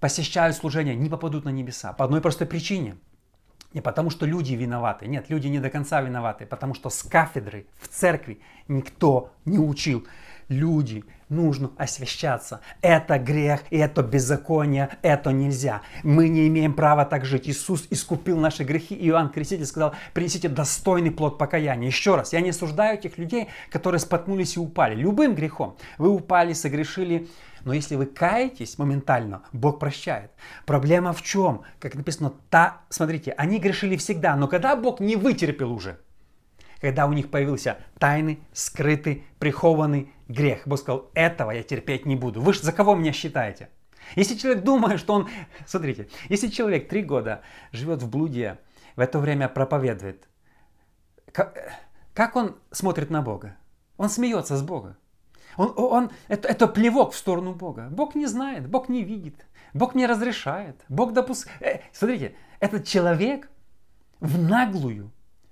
посещают 0.00 0.56
служение, 0.56 0.94
не 0.94 1.10
попадут 1.10 1.44
на 1.44 1.50
небеса. 1.50 1.92
По 1.92 2.06
одной 2.06 2.22
простой 2.22 2.46
причине– 2.46 2.96
не 3.74 3.80
потому, 3.80 4.10
что 4.10 4.24
люди 4.24 4.54
виноваты. 4.54 5.06
Нет, 5.06 5.26
люди 5.28 5.48
не 5.48 5.58
до 5.58 5.68
конца 5.68 6.00
виноваты. 6.00 6.46
Потому 6.46 6.74
что 6.74 6.90
с 6.90 7.02
кафедры 7.02 7.66
в 7.80 7.88
церкви 7.88 8.40
никто 8.68 9.32
не 9.44 9.58
учил. 9.58 10.06
люди, 10.48 11.04
нужно 11.28 11.70
освящаться. 11.76 12.60
Это 12.82 13.18
грех, 13.18 13.62
и 13.70 13.76
это 13.78 14.02
беззаконие, 14.02 14.90
это 15.02 15.30
нельзя. 15.30 15.82
Мы 16.02 16.28
не 16.28 16.46
имеем 16.48 16.74
права 16.74 17.04
так 17.04 17.24
жить. 17.24 17.48
Иисус 17.48 17.86
искупил 17.90 18.38
наши 18.38 18.64
грехи. 18.64 18.94
Иоанн 19.08 19.30
Креститель 19.30 19.66
сказал, 19.66 19.94
принесите 20.12 20.48
достойный 20.48 21.10
плод 21.10 21.38
покаяния. 21.38 21.86
Еще 21.86 22.16
раз, 22.16 22.32
я 22.32 22.40
не 22.40 22.50
осуждаю 22.50 22.98
тех 22.98 23.18
людей, 23.18 23.48
которые 23.70 24.00
споткнулись 24.00 24.56
и 24.56 24.60
упали. 24.60 24.94
Любым 24.94 25.34
грехом. 25.34 25.76
Вы 25.98 26.10
упали, 26.10 26.52
согрешили, 26.52 27.26
но 27.64 27.72
если 27.72 27.96
вы 27.96 28.06
каетесь 28.06 28.78
моментально, 28.78 29.42
Бог 29.52 29.78
прощает. 29.78 30.30
Проблема 30.66 31.12
в 31.12 31.22
чем? 31.22 31.62
Как 31.80 31.94
написано, 31.94 32.32
та, 32.50 32.82
смотрите, 32.88 33.32
они 33.32 33.58
грешили 33.58 33.96
всегда, 33.96 34.36
но 34.36 34.48
когда 34.48 34.76
Бог 34.76 35.00
не 35.00 35.16
вытерпел 35.16 35.72
уже, 35.72 35.98
когда 36.80 37.06
у 37.06 37.12
них 37.12 37.30
появился 37.30 37.78
тайный, 37.98 38.40
скрытый, 38.52 39.24
прихованный 39.38 40.12
грех, 40.28 40.66
Бог 40.66 40.78
сказал, 40.78 41.10
этого 41.14 41.50
я 41.50 41.62
терпеть 41.62 42.06
не 42.06 42.16
буду. 42.16 42.40
Вы 42.40 42.52
же 42.52 42.62
за 42.62 42.72
кого 42.72 42.94
меня 42.94 43.12
считаете? 43.12 43.70
Если 44.16 44.36
человек 44.36 44.62
думает, 44.64 45.00
что 45.00 45.14
он... 45.14 45.28
Смотрите, 45.66 46.08
если 46.28 46.48
человек 46.48 46.88
три 46.88 47.02
года 47.02 47.40
живет 47.72 48.02
в 48.02 48.10
блуде, 48.10 48.58
в 48.96 49.00
это 49.00 49.18
время 49.18 49.48
проповедует, 49.48 50.28
как, 51.32 51.56
как 52.12 52.36
он 52.36 52.56
смотрит 52.70 53.10
на 53.10 53.22
Бога? 53.22 53.56
Он 53.96 54.08
смеется 54.08 54.56
с 54.56 54.62
Бога. 54.62 54.96
Он, 55.56 55.72
он, 55.76 56.10
это, 56.28 56.48
это 56.48 56.66
плевок 56.66 57.12
в 57.12 57.16
сторону 57.16 57.54
Бога. 57.54 57.88
Бог 57.90 58.14
не 58.14 58.26
знает, 58.26 58.68
Бог 58.68 58.88
не 58.88 59.02
видит, 59.02 59.46
Бог 59.72 59.94
не 59.94 60.06
разрешает, 60.06 60.80
Бог 60.88 61.12
допускает. 61.12 61.60
Э, 61.60 61.80
смотрите, 61.92 62.34
этот 62.60 62.86
человек 62.86 63.50
в 64.20 64.40
наглую 64.40 65.10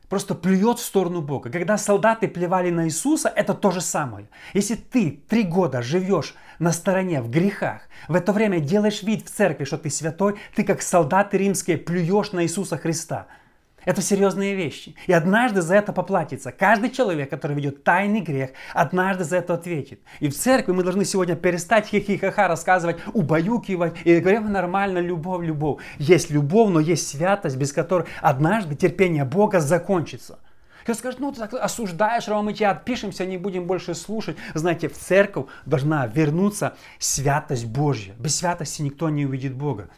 просто 0.09 0.35
плюет 0.35 0.79
в 0.79 0.85
сторону 0.85 1.23
Бога. 1.23 1.51
Когда 1.51 1.79
солдаты 1.79 2.29
плевали 2.29 2.71
на 2.71 2.87
Иисуса, 2.87 3.33
это 3.35 3.55
то 3.55 3.71
же 3.71 3.81
самое. 3.81 4.29
Если 4.53 4.75
ты 4.75 5.23
три 5.29 5.43
года 5.43 5.83
живешь 5.83 6.35
на 6.59 6.73
стороне 6.73 7.23
в 7.23 7.31
грехах, 7.31 7.89
в 8.09 8.15
это 8.15 8.33
время 8.33 8.61
делаешь 8.61 9.03
вид 9.03 9.27
в 9.27 9.31
церкви, 9.31 9.65
что 9.65 9.79
ты 9.79 9.89
святой, 9.89 10.39
ты 10.55 10.65
как 10.65 10.83
солдаты 10.83 11.39
римские 11.39 11.79
плюешь 11.79 12.33
на 12.33 12.45
Иисуса 12.45 12.77
Христа– 12.77 13.27
это 13.85 14.03
серьезные 14.03 14.55
вещи. 14.55 14.95
И 15.07 15.13
однажды 15.13 15.63
за 15.63 15.75
это 15.77 15.93
поплатится. 15.93 16.53
Каждый 16.53 16.91
человек, 16.91 17.31
который 17.31 17.57
ведет 17.57 17.85
тайный 17.85 18.21
грех, 18.21 18.51
однажды 18.75 19.25
за 19.25 19.39
это 19.39 19.55
ответит. 19.55 20.01
И 20.21 20.29
в 20.29 20.37
церкви 20.37 20.73
мы 20.73 20.83
должны 20.83 21.05
сегодня 21.05 21.37
перестать 21.37 21.87
хихихаха 21.87 22.49
рассказывать, 22.49 22.99
убаюкивать 23.13 23.95
и 24.05 24.19
говорить 24.21 24.43
нормально, 24.43 24.99
любовь, 24.99 25.45
любовь. 25.45 25.83
Есть 25.99 26.31
любовь, 26.31 26.71
но 26.71 26.81
есть 26.81 27.09
святость, 27.09 27.57
без 27.57 27.73
которой 27.73 28.07
однажды 28.21 28.75
терпение 28.75 29.25
Бога 29.25 29.61
закончится. 29.61 30.39
Кто 30.83 30.95
скажет, 30.95 31.21
ну 31.21 31.31
ты 31.31 31.39
так 31.39 31.55
осуждаешь, 31.55 32.27
Рома, 32.27 32.43
мы 32.43 32.55
тебя 32.55 32.73
отпишемся, 32.73 33.25
не 33.25 33.39
будем 33.39 33.67
больше 33.67 33.95
слушать. 33.95 34.37
Знаете, 34.55 34.89
в 34.89 34.99
церковь 34.99 35.47
должна 35.65 36.07
вернуться 36.07 36.77
святость 36.99 37.67
Божья. 37.67 38.15
Без 38.19 38.37
святости 38.37 38.83
никто 38.83 39.09
не 39.09 39.25
увидит 39.25 39.55
Бога. 39.55 39.91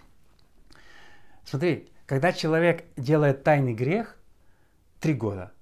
Смотри, 1.45 1.89
когда 2.07 2.33
человек 2.33 2.85
делает 2.97 3.45
тайный 3.45 3.75
грех, 3.75 4.17
три 5.01 5.15
года, 5.15 5.53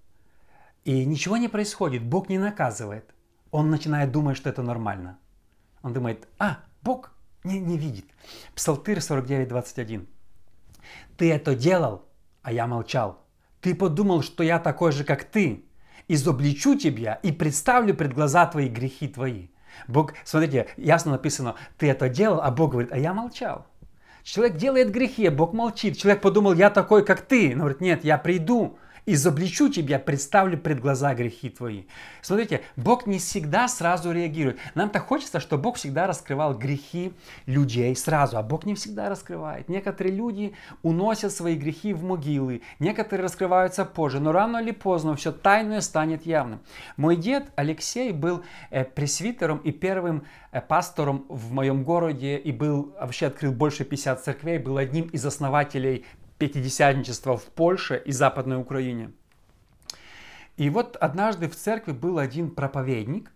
и 0.84 1.04
ничего 1.04 1.36
не 1.36 1.48
происходит, 1.48 2.02
Бог 2.02 2.28
не 2.28 2.38
наказывает, 2.38 3.14
он 3.50 3.70
начинает 3.70 4.10
думать, 4.10 4.36
что 4.36 4.48
это 4.48 4.62
нормально. 4.62 5.18
Он 5.82 5.92
думает, 5.92 6.26
а, 6.38 6.58
Бог 6.82 7.12
не, 7.44 7.60
не 7.60 7.76
видит. 7.76 8.06
Псалтырь 8.54 9.00
49, 9.00 9.48
21. 9.48 10.08
Ты 11.16 11.32
это 11.32 11.54
делал, 11.54 12.04
а 12.42 12.52
я 12.52 12.66
молчал. 12.66 13.24
Ты 13.60 13.74
подумал, 13.74 14.22
что 14.22 14.42
я 14.42 14.58
такой 14.58 14.92
же, 14.92 15.04
как 15.04 15.24
ты. 15.24 15.64
Изобличу 16.08 16.76
тебя 16.76 17.14
и 17.22 17.30
представлю 17.30 17.94
пред 17.94 18.12
глаза 18.12 18.46
твои 18.46 18.68
грехи 18.68 19.06
твои. 19.06 19.48
Бог, 19.86 20.14
смотрите, 20.24 20.68
ясно 20.76 21.12
написано, 21.12 21.54
ты 21.78 21.88
это 21.88 22.08
делал, 22.08 22.40
а 22.42 22.50
Бог 22.50 22.72
говорит, 22.72 22.92
а 22.92 22.98
я 22.98 23.14
молчал. 23.14 23.66
Человек 24.22 24.56
делает 24.56 24.90
грехи, 24.90 25.28
Бог 25.28 25.52
молчит. 25.52 25.98
Человек 25.98 26.22
подумал, 26.22 26.54
я 26.54 26.70
такой, 26.70 27.04
как 27.04 27.22
ты. 27.22 27.52
Он 27.52 27.60
говорит, 27.60 27.80
нет, 27.80 28.04
я 28.04 28.18
приду, 28.18 28.78
изобличу 29.06 29.68
тебя, 29.68 29.98
представлю 29.98 30.56
пред 30.58 30.80
глаза 30.80 31.14
грехи 31.14 31.50
твои. 31.50 31.84
Смотрите, 32.20 32.62
Бог 32.76 33.06
не 33.06 33.18
всегда 33.18 33.66
сразу 33.66 34.12
реагирует. 34.12 34.58
Нам-то 34.74 35.00
хочется, 35.00 35.40
чтобы 35.40 35.62
Бог 35.64 35.76
всегда 35.76 36.06
раскрывал 36.06 36.56
грехи 36.56 37.12
людей 37.46 37.94
сразу, 37.96 38.38
а 38.38 38.42
Бог 38.42 38.64
не 38.64 38.74
всегда 38.74 39.08
раскрывает. 39.08 39.68
Некоторые 39.68 40.14
люди 40.14 40.54
уносят 40.82 41.32
свои 41.32 41.56
грехи 41.56 41.92
в 41.92 42.04
могилы, 42.04 42.62
некоторые 42.78 43.24
раскрываются 43.24 43.84
позже, 43.84 44.20
но 44.20 44.30
рано 44.32 44.58
или 44.58 44.70
поздно 44.70 45.16
все 45.16 45.32
тайное 45.32 45.80
станет 45.80 46.24
явным. 46.24 46.60
Мой 46.96 47.16
дед 47.16 47.50
Алексей 47.56 48.12
был 48.12 48.44
э, 48.70 48.84
пресвитером 48.84 49.58
и 49.58 49.72
первым 49.72 50.24
э, 50.52 50.60
пастором 50.60 51.26
в 51.28 51.52
моем 51.52 51.82
городе 51.82 52.36
и 52.38 52.52
был, 52.52 52.94
вообще 53.00 53.26
открыл 53.26 53.52
больше 53.52 53.84
50 53.84 54.22
церквей, 54.22 54.58
был 54.58 54.76
одним 54.76 55.06
из 55.08 55.26
основателей 55.26 56.04
пятидесятничества 56.42 57.36
в 57.36 57.44
Польше 57.44 58.02
и 58.04 58.10
Западной 58.10 58.56
Украине. 58.56 59.12
И 60.56 60.70
вот 60.70 60.96
однажды 60.96 61.48
в 61.48 61.54
церкви 61.54 61.92
был 61.92 62.18
один 62.18 62.50
проповедник. 62.50 63.30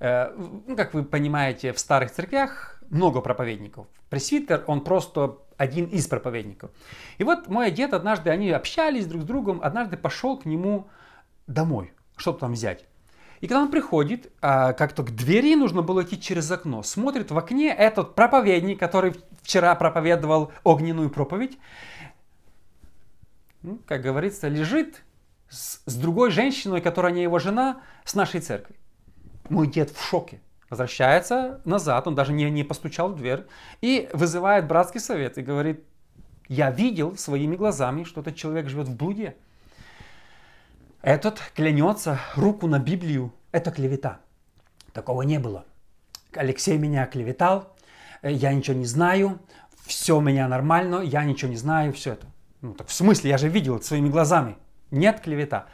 Э, 0.00 0.32
ну, 0.66 0.74
как 0.74 0.92
вы 0.92 1.04
понимаете, 1.04 1.72
в 1.72 1.78
старых 1.78 2.10
церквях 2.10 2.82
много 2.90 3.20
проповедников. 3.20 3.86
Пресвитер, 4.10 4.64
он 4.66 4.82
просто 4.82 5.38
один 5.56 5.84
из 5.84 6.08
проповедников. 6.08 6.72
И 7.18 7.22
вот 7.22 7.46
мой 7.46 7.70
дед 7.70 7.94
однажды, 7.94 8.30
они 8.30 8.50
общались 8.50 9.06
друг 9.06 9.22
с 9.22 9.24
другом, 9.24 9.60
однажды 9.62 9.96
пошел 9.96 10.36
к 10.36 10.44
нему 10.44 10.88
домой, 11.46 11.92
чтобы 12.16 12.40
там 12.40 12.54
взять. 12.54 12.86
И 13.40 13.46
когда 13.46 13.62
он 13.62 13.70
приходит, 13.70 14.32
а, 14.40 14.72
как-то 14.72 15.04
к 15.04 15.14
двери 15.14 15.54
нужно 15.54 15.82
было 15.82 16.02
идти 16.02 16.20
через 16.20 16.50
окно, 16.50 16.82
смотрит 16.82 17.30
в 17.30 17.38
окне 17.38 17.72
этот 17.72 18.16
проповедник, 18.16 18.80
который 18.80 19.14
вчера 19.42 19.76
проповедовал 19.76 20.52
огненную 20.64 21.08
проповедь, 21.08 21.56
ну, 23.62 23.78
как 23.86 24.02
говорится, 24.02 24.48
лежит 24.48 25.02
с, 25.48 25.80
с 25.86 25.94
другой 25.96 26.30
женщиной, 26.30 26.80
которая 26.80 27.12
не 27.12 27.22
его 27.22 27.38
жена, 27.38 27.80
с 28.04 28.14
нашей 28.14 28.40
церкви. 28.40 28.76
Мой 29.48 29.66
дед 29.66 29.90
в 29.90 30.02
шоке. 30.02 30.40
Возвращается 30.70 31.60
назад, 31.64 32.06
он 32.06 32.14
даже 32.14 32.32
не, 32.32 32.50
не 32.50 32.64
постучал 32.64 33.10
в 33.10 33.16
дверь, 33.16 33.44
и 33.82 34.08
вызывает 34.14 34.66
братский 34.66 35.00
совет 35.00 35.36
и 35.36 35.42
говорит, 35.42 35.84
я 36.48 36.70
видел 36.70 37.16
своими 37.16 37.56
глазами, 37.56 38.04
что 38.04 38.22
этот 38.22 38.36
человек 38.36 38.68
живет 38.68 38.88
в 38.88 38.96
блуде. 38.96 39.36
Этот 41.02 41.40
клянется 41.54 42.20
руку 42.36 42.66
на 42.66 42.78
Библию. 42.78 43.32
Это 43.52 43.70
клевета. 43.70 44.20
Такого 44.92 45.22
не 45.22 45.38
было. 45.38 45.66
Алексей 46.34 46.78
меня 46.78 47.06
клеветал, 47.06 47.76
я 48.22 48.52
ничего 48.54 48.76
не 48.76 48.86
знаю, 48.86 49.40
все 49.84 50.16
у 50.16 50.20
меня 50.20 50.48
нормально, 50.48 51.00
я 51.02 51.24
ничего 51.24 51.50
не 51.50 51.56
знаю, 51.56 51.92
все 51.92 52.12
это. 52.12 52.26
Ну 52.62 52.74
так 52.74 52.86
в 52.86 52.92
смысле, 52.92 53.30
я 53.30 53.38
же 53.38 53.48
видел 53.48 53.76
это 53.76 53.84
своими 53.84 54.08
глазами. 54.08 54.56
Нет 54.90 55.20
клевета. 55.20 55.66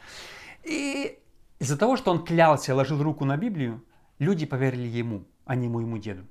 И 0.63 1.19
из-за 1.59 1.77
того, 1.77 1.97
что 1.97 2.11
он 2.11 2.25
клялся, 2.25 2.75
ложил 2.75 3.01
руку 3.01 3.25
на 3.25 3.37
Библию, 3.37 3.83
люди 4.17 4.45
поверили 4.45 4.87
ему, 4.87 5.23
а 5.45 5.55
не 5.55 5.67
моему 5.67 5.97
деду. 5.97 6.25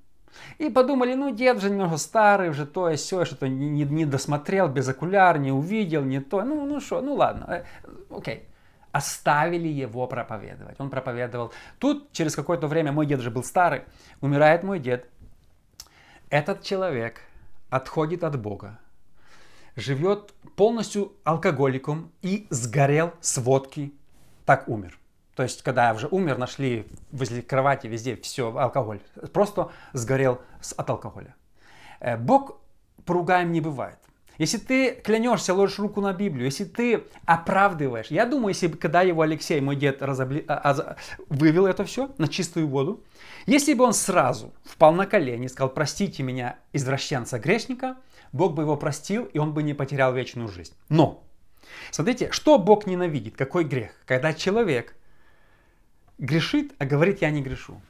И 0.59 0.69
подумали, 0.69 1.15
ну 1.15 1.35
дед 1.35 1.61
же 1.61 1.71
немного 1.71 1.97
старый, 1.97 2.51
уже 2.51 2.67
то 2.67 2.91
и 2.91 2.97
все, 2.97 3.25
что-то 3.25 3.49
не, 3.49 3.85
не, 3.85 4.05
досмотрел 4.05 4.69
без 4.69 4.89
окуляр, 4.89 5.39
не 5.39 5.53
увидел, 5.53 6.05
не 6.05 6.21
то. 6.21 6.43
Ну, 6.43 6.67
ну 6.67 6.81
что, 6.81 7.01
ну 7.01 7.15
ладно, 7.15 7.45
э, 7.49 7.65
окей. 8.11 8.45
Оставили 8.93 9.69
его 9.69 10.07
проповедовать. 10.07 10.81
Он 10.81 10.91
проповедовал. 10.91 11.53
Тут 11.79 12.11
через 12.13 12.35
какое-то 12.35 12.67
время, 12.67 12.93
мой 12.93 13.07
дед 13.07 13.21
же 13.21 13.31
был 13.31 13.45
старый, 13.45 13.83
умирает 14.21 14.63
мой 14.63 14.81
дед. 14.81 15.09
Этот 16.31 16.63
человек 16.63 17.21
отходит 17.71 18.25
от 18.25 18.41
Бога, 18.41 18.79
живет 19.81 20.35
полностью 20.57 21.13
алкоголиком 21.25 22.11
и 22.23 22.47
сгорел 22.51 23.13
с 23.21 23.39
водки, 23.39 23.93
так 24.45 24.69
умер. 24.69 24.99
То 25.35 25.45
есть, 25.45 25.63
когда 25.63 25.93
уже 25.93 26.09
умер, 26.09 26.37
нашли 26.37 26.85
возле 27.13 27.43
кровати 27.43 27.87
везде 27.87 28.17
все, 28.17 28.57
алкоголь. 28.57 29.01
Просто 29.33 29.71
сгорел 29.93 30.41
от 30.77 30.91
алкоголя. 30.91 31.37
Э, 32.01 32.17
Бог 32.17 32.59
поругаем 33.05 33.53
не 33.53 33.61
бывает. 33.61 33.99
Если 34.39 34.59
ты 34.59 34.93
клянешься, 34.95 35.53
ложишь 35.53 35.81
руку 35.81 36.01
на 36.01 36.13
Библию, 36.13 36.45
если 36.45 36.65
ты 36.65 37.05
оправдываешь, 37.25 38.07
я 38.07 38.25
думаю, 38.25 38.51
если 38.51 38.69
бы, 38.69 38.77
когда 38.77 39.03
его 39.03 39.23
Алексей, 39.23 39.61
мой 39.61 39.75
дед, 39.75 40.01
разобли, 40.01 40.45
а, 40.47 40.71
а, 40.71 40.97
вывел 41.29 41.67
это 41.67 41.85
все 41.85 42.11
на 42.19 42.29
чистую 42.29 42.69
воду, 42.69 43.03
если 43.47 43.75
бы 43.75 43.85
он 43.85 43.93
сразу 43.93 44.53
впал 44.65 44.93
на 44.93 45.07
колени 45.07 45.47
и 45.47 45.49
сказал, 45.49 45.71
простите 45.71 46.23
меня, 46.23 46.57
извращенца, 46.73 47.41
грешника, 47.41 47.97
Бог 48.33 48.55
бы 48.55 48.63
его 48.63 48.77
простил, 48.77 49.25
и 49.25 49.39
он 49.39 49.55
бы 49.55 49.63
не 49.63 49.75
потерял 49.75 50.13
вечную 50.13 50.49
жизнь. 50.49 50.75
Но, 50.89 51.25
смотрите, 51.91 52.31
что 52.31 52.59
Бог 52.59 52.87
ненавидит, 52.87 53.37
какой 53.37 53.65
грех? 53.65 53.93
Когда 54.07 54.33
человек 54.33 54.97
грешит, 56.19 56.75
а 56.79 56.85
говорит, 56.85 57.23
я 57.23 57.31
не 57.31 57.43
грешу. 57.43 57.81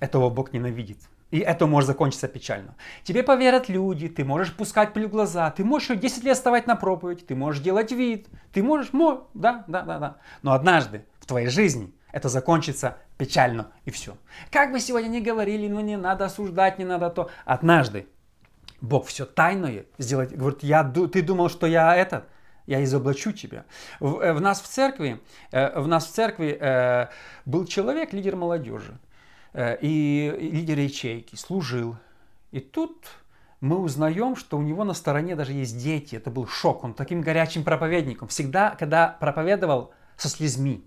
Этого 0.00 0.30
Бог 0.30 0.52
ненавидит. 0.52 0.98
И 1.30 1.40
это 1.40 1.66
может 1.66 1.88
закончиться 1.88 2.26
печально. 2.26 2.74
Тебе 3.04 3.22
поверят 3.22 3.68
люди, 3.68 4.08
ты 4.08 4.24
можешь 4.24 4.54
пускать 4.54 4.94
пыль 4.94 5.06
в 5.06 5.10
глаза, 5.10 5.50
ты 5.50 5.62
можешь 5.62 5.98
10 5.98 6.24
лет 6.24 6.36
вставать 6.36 6.66
на 6.66 6.74
проповедь, 6.74 7.26
ты 7.26 7.34
можешь 7.34 7.62
делать 7.62 7.92
вид, 7.92 8.28
ты 8.52 8.62
можешь, 8.62 8.94
мо, 8.94 9.28
да, 9.34 9.64
да, 9.68 9.82
да, 9.82 9.98
да. 9.98 10.16
Но 10.42 10.52
однажды 10.52 11.04
в 11.20 11.26
твоей 11.26 11.48
жизни 11.48 11.92
Это 12.12 12.28
закончится 12.28 12.98
печально 13.18 13.72
и 13.84 13.90
все. 13.90 14.16
Как 14.50 14.72
бы 14.72 14.80
сегодня 14.80 15.08
ни 15.08 15.20
говорили, 15.20 15.68
ну 15.68 15.80
не 15.80 15.96
надо 15.96 16.24
осуждать, 16.24 16.78
не 16.78 16.84
надо 16.84 17.10
то. 17.10 17.30
Однажды 17.44 18.06
Бог 18.80 19.06
все 19.06 19.24
тайное 19.24 19.86
сделает. 19.98 20.36
Говорит, 20.36 20.62
я, 20.62 20.84
ты 20.84 21.22
думал, 21.22 21.48
что 21.48 21.66
я 21.66 21.94
этот? 21.96 22.24
Я 22.66 22.84
изоблачу 22.84 23.32
тебя. 23.32 23.64
В, 23.98 24.20
э, 24.20 24.32
в 24.34 24.40
нас 24.40 24.60
в 24.60 24.66
церкви, 24.66 25.20
э, 25.52 25.80
в 25.80 25.88
нас 25.88 26.06
в 26.06 26.10
церкви 26.10 26.56
э, 26.60 27.08
был 27.46 27.64
человек, 27.64 28.12
лидер 28.12 28.36
молодежи 28.36 28.98
и 29.54 30.50
лидер 30.52 30.78
ячейки, 30.78 31.34
служил. 31.34 31.96
И 32.50 32.60
тут 32.60 33.08
мы 33.60 33.78
узнаем, 33.78 34.36
что 34.36 34.58
у 34.58 34.62
него 34.62 34.84
на 34.84 34.92
стороне 34.92 35.34
даже 35.34 35.52
есть 35.52 35.82
дети. 35.82 36.14
Это 36.16 36.30
был 36.30 36.46
шок. 36.46 36.84
Он 36.84 36.92
таким 36.92 37.22
горячим 37.22 37.64
проповедником. 37.64 38.28
Всегда, 38.28 38.76
когда 38.78 39.16
проповедовал 39.18 39.92
со 40.16 40.28
слезьми. 40.28 40.84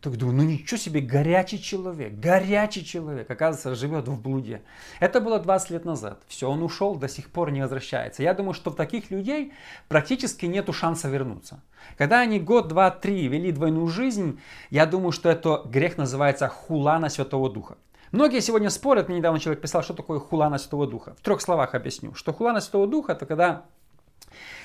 Так 0.00 0.16
думаю, 0.16 0.36
ну 0.36 0.42
ничего 0.44 0.78
себе, 0.78 1.00
горячий 1.00 1.60
человек, 1.60 2.12
горячий 2.12 2.84
человек, 2.84 3.28
оказывается, 3.28 3.74
живет 3.74 4.06
в 4.06 4.20
блуде. 4.20 4.62
Это 5.00 5.20
было 5.20 5.40
20 5.40 5.70
лет 5.70 5.84
назад. 5.84 6.22
Все, 6.28 6.48
он 6.48 6.62
ушел, 6.62 6.94
до 6.94 7.08
сих 7.08 7.30
пор 7.30 7.50
не 7.50 7.62
возвращается. 7.62 8.22
Я 8.22 8.32
думаю, 8.34 8.54
что 8.54 8.70
в 8.70 8.76
таких 8.76 9.10
людей 9.10 9.52
практически 9.88 10.46
нету 10.46 10.72
шанса 10.72 11.08
вернуться. 11.08 11.62
Когда 11.96 12.20
они 12.20 12.38
год, 12.38 12.68
два, 12.68 12.92
три 12.92 13.26
вели 13.26 13.50
двойную 13.50 13.88
жизнь, 13.88 14.40
я 14.70 14.86
думаю, 14.86 15.10
что 15.10 15.28
это 15.30 15.62
грех 15.66 15.98
называется 15.98 16.46
хулана 16.46 17.08
Святого 17.08 17.50
Духа. 17.50 17.76
Многие 18.12 18.40
сегодня 18.40 18.70
спорят, 18.70 19.08
мне 19.08 19.18
недавно 19.18 19.40
человек 19.40 19.60
писал, 19.60 19.82
что 19.82 19.94
такое 19.94 20.20
хулана 20.20 20.58
Святого 20.58 20.86
Духа. 20.86 21.16
В 21.18 21.22
трех 21.22 21.40
словах 21.40 21.74
объясню, 21.74 22.14
что 22.14 22.32
хулана 22.32 22.60
Святого 22.60 22.86
Духа 22.86 23.12
это 23.12 23.26
когда 23.26 23.64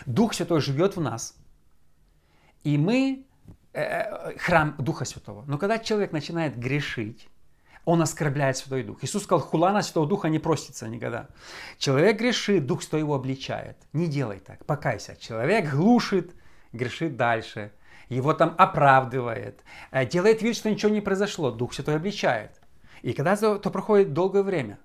Дух 0.06 0.36
Святой 0.36 0.62
живет 0.62 0.96
в 0.96 1.02
нас, 1.02 1.36
и 2.64 2.78
мы 2.78 3.26
храм 3.74 4.76
Духа 4.78 5.06
Святого. 5.06 5.44
Но 5.48 5.58
когда 5.58 5.80
человек 5.80 6.12
начинает 6.12 6.58
грешить, 6.58 7.28
он 7.86 8.02
оскорбляет 8.02 8.58
Святой 8.58 8.84
Дух. 8.84 9.04
Иисус 9.04 9.24
сказал, 9.24 9.46
хулана 9.46 9.82
Святого 9.82 10.08
Духа 10.08 10.30
не 10.30 10.40
простится 10.40 10.88
никогда. 10.88 11.28
Человек 11.78 12.18
грешит, 12.18 12.66
Дух 12.66 12.82
Святой 12.82 13.02
его 13.02 13.16
обличает. 13.16 13.78
Не 13.92 14.08
делай 14.08 14.40
так, 14.40 14.66
покайся. 14.66 15.16
Человек 15.18 15.70
глушит, 15.70 16.34
грешит 16.72 17.18
дальше. 17.18 17.72
Его 18.10 18.34
там 18.34 18.56
оправдывает, 18.58 19.64
э, 19.92 20.06
делает 20.06 20.42
вид, 20.42 20.56
что 20.56 20.70
ничего 20.70 20.92
не 20.92 21.02
произошло. 21.02 21.52
Дух 21.52 21.74
Святой 21.74 21.96
обличает. 21.96 22.62
И 23.02 23.14
когда 23.14 23.36
то 23.36 23.70
проходит 23.70 24.14
долгое 24.14 24.44
время, 24.44 24.80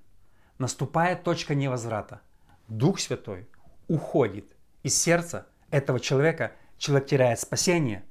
наступает 0.59 1.23
точка 1.23 1.55
невозврата. 1.55 2.21
Дух 2.69 2.99
Святой 2.99 3.49
уходит 3.87 4.57
из 4.83 5.01
сердца 5.01 5.47
этого 5.71 6.01
человека, 6.01 6.53
человек 6.79 7.07
теряет 7.09 7.41
спасение. 7.41 8.05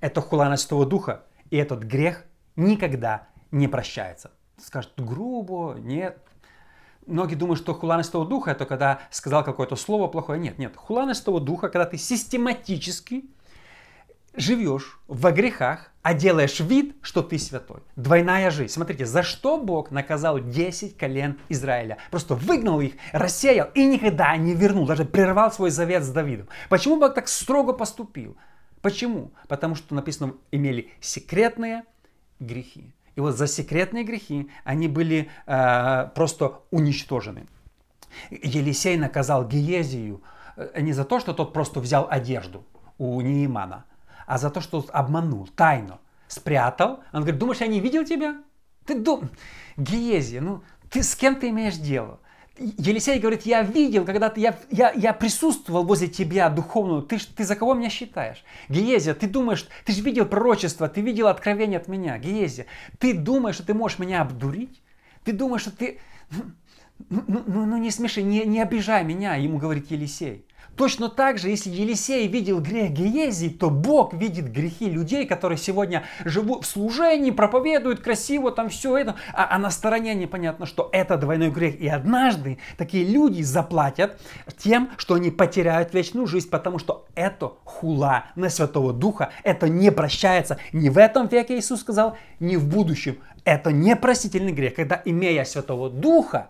Это 0.00 0.20
хулана 0.20 0.56
Святого 0.56 0.86
Духа, 0.86 1.24
и 1.50 1.56
этот 1.56 1.82
грех 1.82 2.24
никогда 2.56 3.28
не 3.50 3.68
прощается. 3.68 4.30
Скажут, 4.58 4.92
грубо, 4.96 5.74
нет. 5.78 6.18
Многие 7.06 7.34
думают, 7.34 7.58
что 7.60 7.74
хулана 7.74 8.02
Святого 8.02 8.26
Духа 8.26 8.52
это 8.52 8.66
когда 8.66 9.00
сказал 9.10 9.44
какое-то 9.44 9.76
слово 9.76 10.06
плохое. 10.08 10.40
Нет, 10.40 10.58
нет. 10.58 10.76
Хулана 10.76 11.14
Святого 11.14 11.40
Духа, 11.40 11.68
когда 11.68 11.86
ты 11.86 11.98
систематически 11.98 13.30
живешь 14.34 15.00
во 15.08 15.32
грехах, 15.32 15.90
а 16.02 16.14
делаешь 16.14 16.60
вид, 16.60 16.96
что 17.02 17.22
ты 17.22 17.38
святой. 17.38 17.80
Двойная 17.96 18.50
жизнь. 18.50 18.72
Смотрите, 18.72 19.04
за 19.04 19.22
что 19.22 19.58
Бог 19.58 19.90
наказал 19.90 20.38
10 20.38 20.96
колен 20.96 21.38
Израиля? 21.48 21.98
Просто 22.10 22.34
выгнал 22.34 22.80
их, 22.80 22.94
рассеял 23.12 23.68
и 23.74 23.84
никогда 23.84 24.36
не 24.36 24.54
вернул, 24.54 24.86
даже 24.86 25.04
прервал 25.04 25.52
свой 25.52 25.70
завет 25.70 26.04
с 26.04 26.08
Давидом. 26.08 26.48
Почему 26.68 26.98
Бог 26.98 27.14
так 27.14 27.28
строго 27.28 27.72
поступил? 27.72 28.36
Почему? 28.82 29.32
Потому 29.48 29.74
что 29.74 29.94
написано, 29.94 30.34
имели 30.50 30.90
секретные 31.00 31.84
грехи. 32.38 32.92
И 33.16 33.20
вот 33.20 33.36
за 33.36 33.46
секретные 33.46 34.04
грехи 34.04 34.50
они 34.64 34.88
были 34.88 35.28
э, 35.46 36.10
просто 36.14 36.60
уничтожены. 36.70 37.46
Елисей 38.30 38.96
наказал 38.96 39.46
Гиезию 39.46 40.22
э, 40.56 40.80
не 40.80 40.92
за 40.92 41.04
то, 41.04 41.20
что 41.20 41.34
тот 41.34 41.52
просто 41.52 41.80
взял 41.80 42.06
одежду 42.10 42.64
у 42.98 43.20
Неимана, 43.20 43.84
а 44.26 44.38
за 44.38 44.50
то, 44.50 44.60
что 44.60 44.84
обманул, 44.92 45.48
тайно 45.48 45.98
спрятал. 46.28 47.00
Он 47.12 47.22
говорит, 47.22 47.38
думаешь, 47.38 47.60
я 47.60 47.66
не 47.66 47.80
видел 47.80 48.04
тебя? 48.04 48.42
Ты 48.86 48.98
дум... 48.98 49.28
Гиезия, 49.76 50.40
ну 50.40 50.62
ты 50.90 51.02
с 51.02 51.14
кем 51.14 51.36
ты 51.36 51.48
имеешь 51.50 51.76
дело? 51.76 52.20
Елисей 52.60 53.18
говорит, 53.18 53.46
я 53.46 53.62
видел, 53.62 54.04
когда 54.04 54.28
ты, 54.28 54.40
я, 54.40 54.58
я, 54.70 54.92
я 54.92 55.14
присутствовал 55.14 55.82
возле 55.82 56.08
тебя 56.08 56.50
духовную, 56.50 57.00
ты, 57.00 57.18
ты 57.18 57.44
за 57.44 57.56
кого 57.56 57.72
меня 57.72 57.88
считаешь? 57.88 58.44
Гиезия, 58.68 59.14
ты 59.14 59.26
думаешь, 59.26 59.66
ты 59.86 59.92
же 59.92 60.02
видел 60.02 60.26
пророчество, 60.26 60.86
ты 60.86 61.00
видел 61.00 61.28
откровение 61.28 61.78
от 61.78 61.88
меня. 61.88 62.18
Гиезия, 62.18 62.66
ты 62.98 63.14
думаешь, 63.14 63.54
что 63.56 63.64
ты 63.64 63.72
можешь 63.72 63.98
меня 63.98 64.20
обдурить? 64.20 64.82
Ты 65.24 65.32
думаешь, 65.32 65.62
что 65.62 65.70
ты... 65.70 66.00
Ну, 67.08 67.24
ну, 67.26 67.42
ну, 67.46 67.64
ну 67.64 67.76
не 67.78 67.90
смеши, 67.90 68.22
не, 68.22 68.44
не 68.44 68.60
обижай 68.60 69.04
меня, 69.04 69.36
ему 69.36 69.56
говорит 69.56 69.90
Елисей. 69.90 70.44
Точно 70.80 71.10
так 71.10 71.36
же, 71.36 71.50
если 71.50 71.68
Елисей 71.68 72.26
видел 72.26 72.58
грех 72.58 72.92
Геезии, 72.92 73.50
то 73.50 73.68
Бог 73.68 74.14
видит 74.14 74.50
грехи 74.50 74.88
людей, 74.88 75.26
которые 75.26 75.58
сегодня 75.58 76.04
живут 76.24 76.64
в 76.64 76.68
служении, 76.68 77.32
проповедуют 77.32 78.00
красиво, 78.00 78.50
там 78.50 78.70
все 78.70 78.96
это, 78.96 79.16
а, 79.34 79.54
а 79.54 79.58
на 79.58 79.68
стороне 79.68 80.14
непонятно, 80.14 80.64
что 80.64 80.88
это 80.90 81.18
двойной 81.18 81.50
грех. 81.50 81.78
И 81.78 81.86
однажды 81.86 82.56
такие 82.78 83.04
люди 83.04 83.42
заплатят 83.42 84.18
тем, 84.56 84.88
что 84.96 85.16
они 85.16 85.30
потеряют 85.30 85.92
вечную 85.92 86.26
жизнь, 86.26 86.48
потому 86.48 86.78
что 86.78 87.04
это 87.14 87.52
хула 87.64 88.24
на 88.34 88.48
Святого 88.48 88.94
Духа, 88.94 89.32
это 89.44 89.68
не 89.68 89.92
прощается 89.92 90.56
ни 90.72 90.88
в 90.88 90.96
этом 90.96 91.26
веке, 91.26 91.58
Иисус 91.58 91.80
сказал, 91.80 92.16
ни 92.38 92.56
в 92.56 92.66
будущем. 92.66 93.18
Это 93.44 93.70
непростительный 93.70 94.52
грех, 94.52 94.76
когда, 94.76 95.02
имея 95.04 95.44
Святого 95.44 95.90
Духа, 95.90 96.48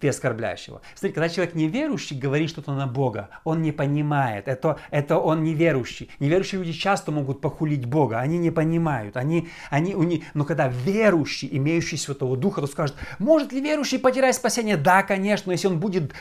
ты 0.00 0.08
оскорбляешь 0.08 0.66
его. 0.66 0.80
Смотри, 0.94 1.12
когда 1.12 1.28
человек 1.28 1.54
неверующий 1.54 2.16
говорит 2.16 2.50
что-то 2.50 2.72
на 2.72 2.86
Бога, 2.86 3.28
он 3.44 3.62
не 3.62 3.72
понимает, 3.72 4.48
это, 4.48 4.78
это 4.90 5.18
он 5.18 5.44
неверующий. 5.44 6.10
Неверующие 6.18 6.60
люди 6.60 6.72
часто 6.72 7.12
могут 7.12 7.40
похулить 7.40 7.84
Бога, 7.84 8.18
они 8.18 8.38
не 8.38 8.50
понимают, 8.50 9.16
они, 9.16 9.48
они, 9.68 9.94
у 9.94 10.02
них, 10.02 10.24
но 10.34 10.44
когда 10.44 10.68
верующий, 10.68 11.48
имеющий 11.52 11.96
Святого 11.96 12.36
Духа, 12.36 12.60
то 12.60 12.66
скажет, 12.66 12.96
может 13.18 13.52
ли 13.52 13.60
верующий 13.60 13.98
потерять 13.98 14.36
спасение? 14.36 14.76
Да, 14.76 15.02
конечно, 15.02 15.50
если 15.52 15.68
он 15.68 15.78
будет 15.78 16.12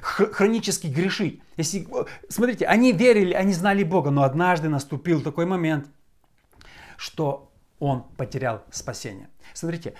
хронически 0.00 0.86
грешить. 0.86 1.40
Если, 1.56 1.86
смотрите, 2.28 2.66
они 2.66 2.92
верили, 2.92 3.32
они 3.32 3.52
знали 3.52 3.82
Бога, 3.82 4.10
но 4.10 4.22
однажды 4.22 4.68
наступил 4.68 5.22
такой 5.22 5.46
момент, 5.46 5.86
что 6.96 7.50
он 7.78 8.04
потерял 8.16 8.62
спасение. 8.70 9.28
Смотрите, 9.54 9.94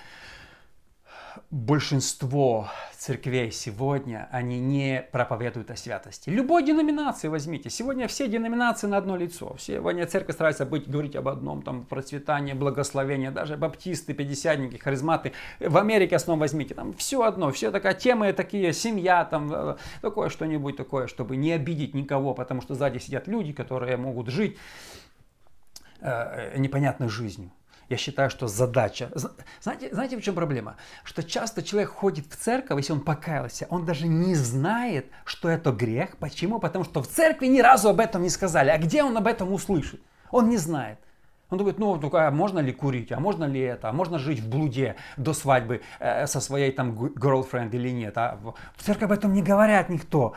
большинство 1.50 2.68
церквей 2.96 3.50
сегодня, 3.50 4.28
они 4.30 4.60
не 4.60 5.04
проповедуют 5.12 5.70
о 5.70 5.76
святости. 5.76 6.30
Любой 6.30 6.64
деноминации 6.64 7.28
возьмите. 7.28 7.70
Сегодня 7.70 8.08
все 8.08 8.28
деноминации 8.28 8.86
на 8.86 8.96
одно 8.96 9.16
лицо. 9.16 9.56
Сегодня 9.58 10.06
церковь 10.06 10.34
старается 10.34 10.66
быть, 10.66 10.88
говорить 10.88 11.16
об 11.16 11.28
одном, 11.28 11.62
там, 11.62 11.84
процветание, 11.84 12.54
благословение. 12.54 13.30
Даже 13.30 13.56
баптисты, 13.56 14.14
пятидесятники, 14.14 14.76
харизматы. 14.76 15.32
В 15.60 15.76
Америке 15.76 16.16
основном 16.16 16.40
возьмите. 16.40 16.74
Там 16.74 16.92
все 16.94 17.22
одно, 17.22 17.50
все 17.50 17.70
такая 17.70 17.94
темы 17.94 18.32
такие, 18.32 18.72
семья, 18.72 19.24
там, 19.24 19.52
э, 19.52 19.76
такое 20.00 20.28
что-нибудь 20.28 20.76
такое, 20.76 21.06
чтобы 21.06 21.36
не 21.36 21.52
обидеть 21.52 21.94
никого, 21.94 22.34
потому 22.34 22.60
что 22.60 22.74
сзади 22.74 22.98
сидят 22.98 23.26
люди, 23.28 23.52
которые 23.52 23.96
могут 23.96 24.28
жить 24.28 24.56
э, 26.00 26.58
непонятной 26.58 27.08
жизнью. 27.08 27.50
Я 27.92 27.98
считаю, 27.98 28.30
что 28.30 28.48
задача... 28.48 29.10
Знаете, 29.60 29.90
знаете, 29.92 30.16
в 30.16 30.22
чем 30.22 30.34
проблема? 30.34 30.76
Что 31.04 31.22
часто 31.22 31.62
человек 31.62 31.90
ходит 31.90 32.24
в 32.26 32.36
церковь, 32.36 32.78
если 32.78 32.94
он 32.94 33.02
покаялся, 33.02 33.66
он 33.68 33.84
даже 33.84 34.08
не 34.08 34.34
знает, 34.34 35.10
что 35.26 35.50
это 35.50 35.72
грех. 35.72 36.16
Почему? 36.16 36.58
Потому 36.58 36.86
что 36.86 37.02
в 37.02 37.06
церкви 37.06 37.48
ни 37.48 37.60
разу 37.60 37.90
об 37.90 38.00
этом 38.00 38.22
не 38.22 38.30
сказали. 38.30 38.70
А 38.70 38.78
где 38.78 39.02
он 39.02 39.14
об 39.14 39.26
этом 39.26 39.52
услышит? 39.52 40.00
Он 40.30 40.48
не 40.48 40.56
знает. 40.56 41.00
Он 41.50 41.58
думает, 41.58 41.78
ну, 41.78 41.96
ну 41.96 42.10
а 42.14 42.30
можно 42.30 42.60
ли 42.60 42.72
курить, 42.72 43.12
а 43.12 43.20
можно 43.20 43.44
ли 43.44 43.60
это, 43.60 43.90
а 43.90 43.92
можно 43.92 44.18
жить 44.18 44.40
в 44.40 44.48
блуде 44.48 44.96
до 45.18 45.34
свадьбы 45.34 45.82
э, 46.00 46.26
со 46.26 46.40
своей 46.40 46.72
там 46.72 46.92
girlfriend 46.92 47.72
или 47.72 47.90
нет. 47.90 48.16
А 48.16 48.38
в 48.74 48.82
церкви 48.82 49.04
об 49.04 49.12
этом 49.12 49.34
не 49.34 49.42
говорят 49.42 49.90
никто. 49.90 50.32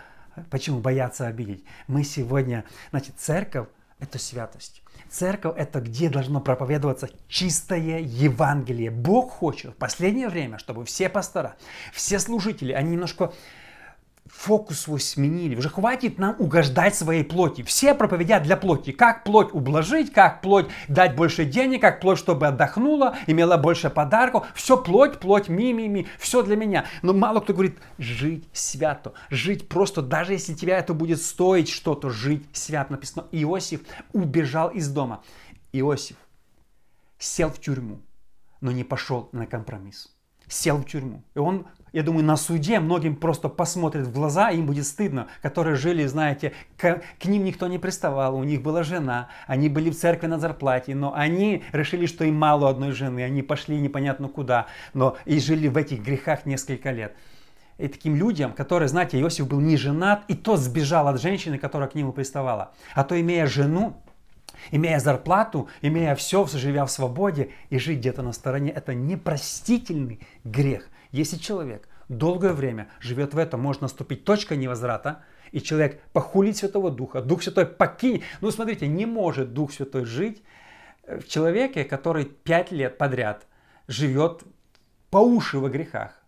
Почему? 0.50 0.82
Боятся 0.82 1.28
обидеть. 1.28 1.64
Мы 1.88 2.04
сегодня, 2.04 2.66
значит, 2.92 3.16
церковь– 3.18 3.70
это 4.00 4.20
святость. 4.20 4.82
Церковь– 5.10 5.56
это 5.58 5.80
где 5.80 6.10
должно 6.10 6.42
проповедоваться 6.42 7.10
чистое 7.28 8.00
Евангелие. 8.00 8.92
Бог 8.92 9.32
хочет 9.32 9.74
в 9.74 9.78
последнее 9.78 10.30
время, 10.30 10.58
чтобы 10.58 10.86
все 10.86 11.10
пастора, 11.10 11.56
все 11.94 12.20
служители, 12.20 12.74
они 12.74 12.92
немножко 12.92 13.34
фокус 14.36 14.82
свой 14.82 15.00
сменили. 15.00 15.56
Уже 15.56 15.70
хватит 15.70 16.20
нам 16.20 16.36
угождать 16.40 16.96
своей 16.96 17.24
плоти. 17.24 17.64
Все 17.64 17.96
проповедят 17.96 18.44
для 18.44 18.58
плоти. 18.58 18.92
Как 18.92 19.24
плоть 19.24 19.54
ублажить, 19.54 20.12
как 20.12 20.42
плоть 20.42 20.68
дать 20.88 21.16
больше 21.16 21.46
денег, 21.46 21.82
как 21.82 22.02
плоть, 22.02 22.20
чтобы 22.20 22.48
отдохнула, 22.48 23.18
имела 23.28 23.58
больше 23.58 23.90
подарков. 23.90 24.46
Все 24.54 24.78
плоть, 24.78 25.20
плоть, 25.20 25.48
ми-ми-ми, 25.48 26.08
все 26.20 26.44
для 26.44 26.56
меня. 26.56 26.86
Но 27.02 27.14
мало 27.14 27.40
кто 27.40 27.54
говорит, 27.54 27.80
жить 27.98 28.48
свято, 28.54 29.14
жить 29.30 29.68
просто, 29.70 30.02
даже 30.02 30.34
если 30.34 30.54
тебя 30.54 30.78
это 30.78 30.94
будет 30.94 31.22
стоить 31.22 31.70
что-то, 31.70 32.10
жить 32.10 32.46
свято. 32.54 32.92
Написано, 32.92 33.28
Иосиф 33.32 33.82
убежал 34.14 34.70
из 34.70 34.90
дома. 34.90 35.24
Иосиф 35.72 36.18
сел 37.18 37.50
в 37.50 37.60
тюрьму, 37.60 38.02
но 38.62 38.72
не 38.72 38.84
пошел 38.84 39.30
на 39.32 39.46
компромисс. 39.48 40.16
Сел 40.48 40.78
в 40.78 40.86
тюрьму. 40.86 41.24
И 41.34 41.40
он, 41.40 41.66
я 41.94 42.04
думаю, 42.04 42.26
на 42.26 42.36
суде 42.36 42.80
многим 42.80 43.16
просто 43.16 43.48
посмотрит 43.48 44.08
в 44.08 44.14
глаза, 44.14 44.50
им 44.50 44.66
будет 44.66 44.86
стыдно, 44.86 45.28
которые 45.42 45.76
жили, 45.76 46.06
знаете, 46.06 46.52
к, 46.78 47.02
к 47.20 47.26
ним 47.26 47.44
никто 47.46 47.68
не 47.68 47.78
приставал, 47.78 48.36
у 48.36 48.44
них 48.44 48.62
была 48.62 48.84
жена, 48.84 49.30
они 49.48 49.70
были 49.70 49.90
в 49.90 49.98
церкви 49.98 50.28
на 50.28 50.40
зарплате, 50.40 50.94
но 50.94 51.14
они 51.16 51.64
решили, 51.72 52.06
что 52.06 52.26
им 52.26 52.36
мало 52.36 52.70
одной 52.70 52.92
жены, 52.92 53.24
они 53.24 53.42
пошли 53.42 53.80
непонятно 53.80 54.28
куда, 54.28 54.68
но 54.94 55.18
и 55.26 55.40
жили 55.40 55.68
в 55.68 55.78
этих 55.78 56.02
грехах 56.02 56.46
несколько 56.46 56.92
лет. 56.92 57.16
И 57.78 57.88
таким 57.88 58.16
людям, 58.16 58.54
которые, 58.54 58.88
знаете, 58.88 59.20
Иосиф 59.20 59.48
был 59.48 59.60
не 59.60 59.76
женат, 59.76 60.24
и 60.30 60.34
то 60.34 60.56
сбежал 60.56 61.08
от 61.08 61.22
женщины, 61.22 61.58
которая 61.58 61.90
к 61.90 61.96
нему 61.96 62.14
приставала. 62.14 62.72
А 62.94 63.04
то, 63.04 63.20
имея 63.20 63.48
жену, 63.48 64.02
имея 64.72 65.00
зарплату, 65.00 65.68
имея 65.82 66.16
все, 66.16 66.46
живя 66.48 66.86
в 66.86 66.92
свободе 66.92 67.50
и 67.70 67.78
жить 67.78 68.00
где-то 68.00 68.22
на 68.22 68.32
стороне, 68.32 68.72
это 68.72 68.94
непростительный 68.94 70.22
грех. 70.46 70.90
Если 71.16 71.38
человек 71.38 71.88
долгое 72.10 72.52
время 72.52 72.90
живет 73.00 73.34
в 73.34 73.38
этом, 73.38 73.62
может 73.62 73.82
наступить 73.82 74.26
точка 74.26 74.58
невозврата, 74.58 75.24
и 75.54 75.62
человек 75.62 76.02
похулит 76.12 76.58
Святого 76.58 76.92
Духа, 76.92 77.22
Дух 77.22 77.42
Святой 77.42 77.66
покинет. 77.66 78.24
Ну, 78.42 78.52
смотрите, 78.52 78.86
не 78.88 79.06
может 79.06 79.54
Дух 79.54 79.72
Святой 79.72 80.04
жить 80.04 80.44
в 81.08 81.26
человеке, 81.26 81.86
который 81.86 82.26
пять 82.26 82.72
лет 82.72 82.98
подряд 82.98 83.48
живет 83.88 84.44
по 85.10 85.20
уши 85.20 85.58
во 85.58 85.70
грехах 85.70 86.22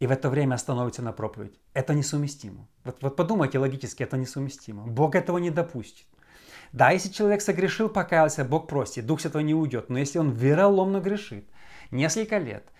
и 0.00 0.06
в 0.06 0.10
это 0.10 0.30
время 0.30 0.54
остановится 0.54 1.02
на 1.02 1.12
проповедь. 1.12 1.60
Это 1.74 1.92
несовместимо. 1.92 2.66
Вот, 2.84 3.02
вот 3.02 3.16
подумайте 3.16 3.58
логически, 3.58 4.04
это 4.04 4.16
несовместимо. 4.16 4.86
Бог 4.86 5.16
этого 5.16 5.36
не 5.36 5.50
допустит. 5.50 6.06
Да, 6.72 6.92
если 6.92 7.10
человек 7.10 7.42
согрешил, 7.42 7.90
покаялся, 7.90 8.42
Бог 8.42 8.68
простит, 8.68 9.04
Дух 9.04 9.20
Святой 9.20 9.42
не 9.42 9.54
уйдет. 9.54 9.90
Но 9.90 9.98
если 9.98 10.18
он 10.18 10.30
вероломно 10.30 11.00
грешит 11.00 11.44
несколько 11.90 12.38
лет, 12.38 12.70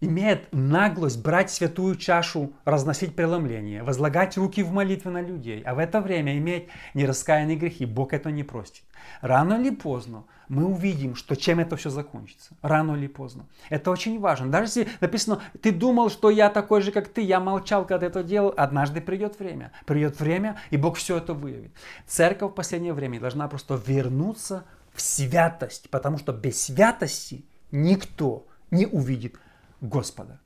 имеет 0.00 0.52
наглость 0.52 1.22
брать 1.22 1.50
святую 1.50 1.96
чашу, 1.96 2.52
разносить 2.64 3.14
преломление, 3.14 3.82
возлагать 3.82 4.36
руки 4.36 4.62
в 4.62 4.72
молитве 4.72 5.10
на 5.10 5.20
людей, 5.20 5.62
а 5.62 5.74
в 5.74 5.78
это 5.78 6.00
время 6.00 6.36
иметь 6.38 6.68
нераскаянные 6.94 7.56
грехи, 7.56 7.86
Бог 7.86 8.12
это 8.12 8.30
не 8.30 8.42
простит. 8.42 8.84
Рано 9.20 9.54
или 9.54 9.70
поздно 9.70 10.24
мы 10.48 10.66
увидим, 10.66 11.14
что 11.14 11.36
чем 11.36 11.60
это 11.60 11.76
все 11.76 11.90
закончится. 11.90 12.54
Рано 12.62 12.96
или 12.96 13.06
поздно. 13.06 13.46
Это 13.70 13.90
очень 13.90 14.18
важно. 14.18 14.50
Даже 14.50 14.66
если 14.66 14.88
написано, 15.00 15.40
ты 15.62 15.72
думал, 15.72 16.10
что 16.10 16.30
я 16.30 16.50
такой 16.50 16.80
же, 16.82 16.90
как 16.90 17.08
ты, 17.08 17.20
я 17.20 17.40
молчал, 17.40 17.86
когда 17.86 18.06
это 18.06 18.22
делал, 18.22 18.52
однажды 18.56 19.00
придет 19.00 19.38
время. 19.38 19.72
Придет 19.86 20.20
время, 20.20 20.60
и 20.70 20.76
Бог 20.76 20.96
все 20.96 21.18
это 21.18 21.32
выявит. 21.34 21.72
Церковь 22.06 22.52
в 22.52 22.54
последнее 22.54 22.92
время 22.92 23.20
должна 23.20 23.46
просто 23.48 23.80
вернуться 23.86 24.64
в 24.92 25.00
святость, 25.00 25.90
потому 25.90 26.18
что 26.18 26.32
без 26.32 26.62
святости 26.62 27.44
никто 27.70 28.46
не 28.70 28.86
увидит 28.86 29.36
Господа. 29.84 30.40